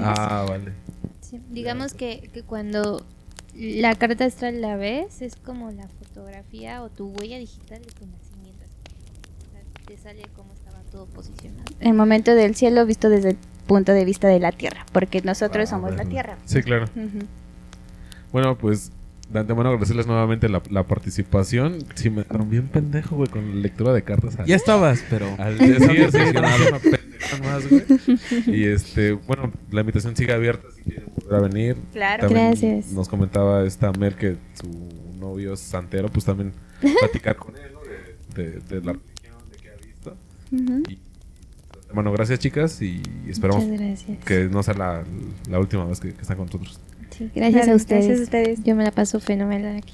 [0.00, 0.72] Ah, vale.
[1.20, 3.04] Sí, Digamos que, que cuando
[3.54, 8.06] la carta astral la ves, es como la fotografía o tu huella digital de tu
[8.06, 8.64] nacimiento.
[9.48, 11.64] O sea, te sale cómo estaba todo posicionado.
[11.80, 13.36] El momento del cielo visto desde el
[13.66, 16.04] punto de vista de la Tierra, porque nosotros Ah, somos la.
[16.04, 16.36] Tierra.
[16.44, 16.84] Sí, claro.
[16.96, 17.26] Ujú.
[18.32, 18.92] Bueno, pues
[19.30, 21.78] de antemano agradecerles nuevamente la, la participación.
[21.94, 24.38] Sí, me dejaron bien pendejo, güey, con la lectura de cartas.
[24.38, 25.26] Al, Ya estabas, pero.
[25.38, 25.78] al sí, sí,
[26.10, 26.18] sí,
[26.68, 27.82] una pendeja más, güey.
[28.46, 31.76] Y este, bueno, la invitación sigue abierta si quieren volver a venir.
[31.92, 32.26] Claro.
[32.26, 32.92] También Gracias.
[32.92, 34.68] Nos comentaba esta Mel que su
[35.18, 36.52] novio es santero, pues también
[37.00, 37.80] platicar con él, ¿no?
[38.34, 40.16] De, de- de la religión, de qué ha visto.
[40.52, 40.82] Ujú.
[40.90, 40.98] Y,
[41.94, 43.64] bueno, gracias chicas y esperamos
[44.24, 45.04] que no sea la,
[45.50, 46.80] la última vez que, que están con nosotros.
[47.16, 48.06] Sí, gracias a ustedes.
[48.06, 48.64] Gracias a ustedes.
[48.64, 49.92] Yo me la paso fenomenal aquí.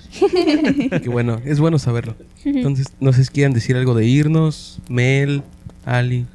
[1.03, 2.15] Qué bueno, es bueno saberlo.
[2.45, 5.43] Entonces, no sé si quieran decir algo de irnos, Mel,
[5.85, 6.27] Ali.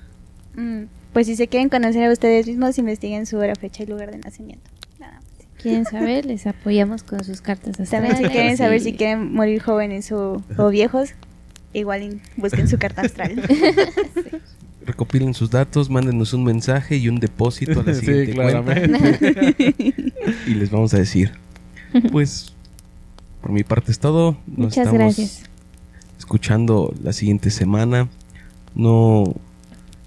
[0.56, 0.84] Mm,
[1.14, 4.18] Pues si se quieren conocer a ustedes mismos, investiguen su hora, fecha y lugar de
[4.18, 4.70] nacimiento.
[5.00, 5.24] Nada más.
[5.62, 6.26] ¿Quieren saber?
[6.26, 8.18] Les apoyamos con sus cartas También astrales.
[8.18, 11.12] si quieren saber si quieren morir jóvenes o, o viejos,
[11.72, 13.42] igual busquen su carta astral.
[14.86, 20.06] Recopilen sus datos, mándenos un mensaje y un depósito a la Sí, siguiente cuenta claramente.
[20.48, 21.32] y les vamos a decir.
[22.12, 22.54] Pues,
[23.42, 24.38] por mi parte es todo.
[24.48, 25.44] Nos Muchas estamos gracias.
[26.18, 28.10] escuchando la siguiente semana.
[28.76, 29.34] No.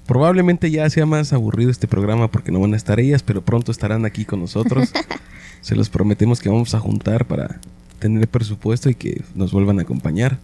[0.07, 3.73] Probablemente ya sea más aburrido este programa porque no van a estar ellas, pero pronto
[3.73, 4.93] estarán aquí con nosotros.
[5.63, 7.61] Se los prometemos que vamos a juntar para
[7.99, 10.39] tener presupuesto y que nos vuelvan a acompañar.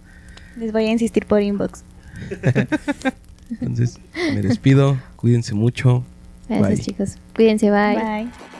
[0.57, 1.85] Les voy a insistir por inbox.
[3.61, 4.99] Entonces, me despido.
[5.17, 6.05] Cuídense mucho.
[6.49, 6.85] Gracias, Bye.
[6.85, 7.17] chicos.
[7.35, 7.95] Cuídense, bye.
[7.97, 8.52] Bye.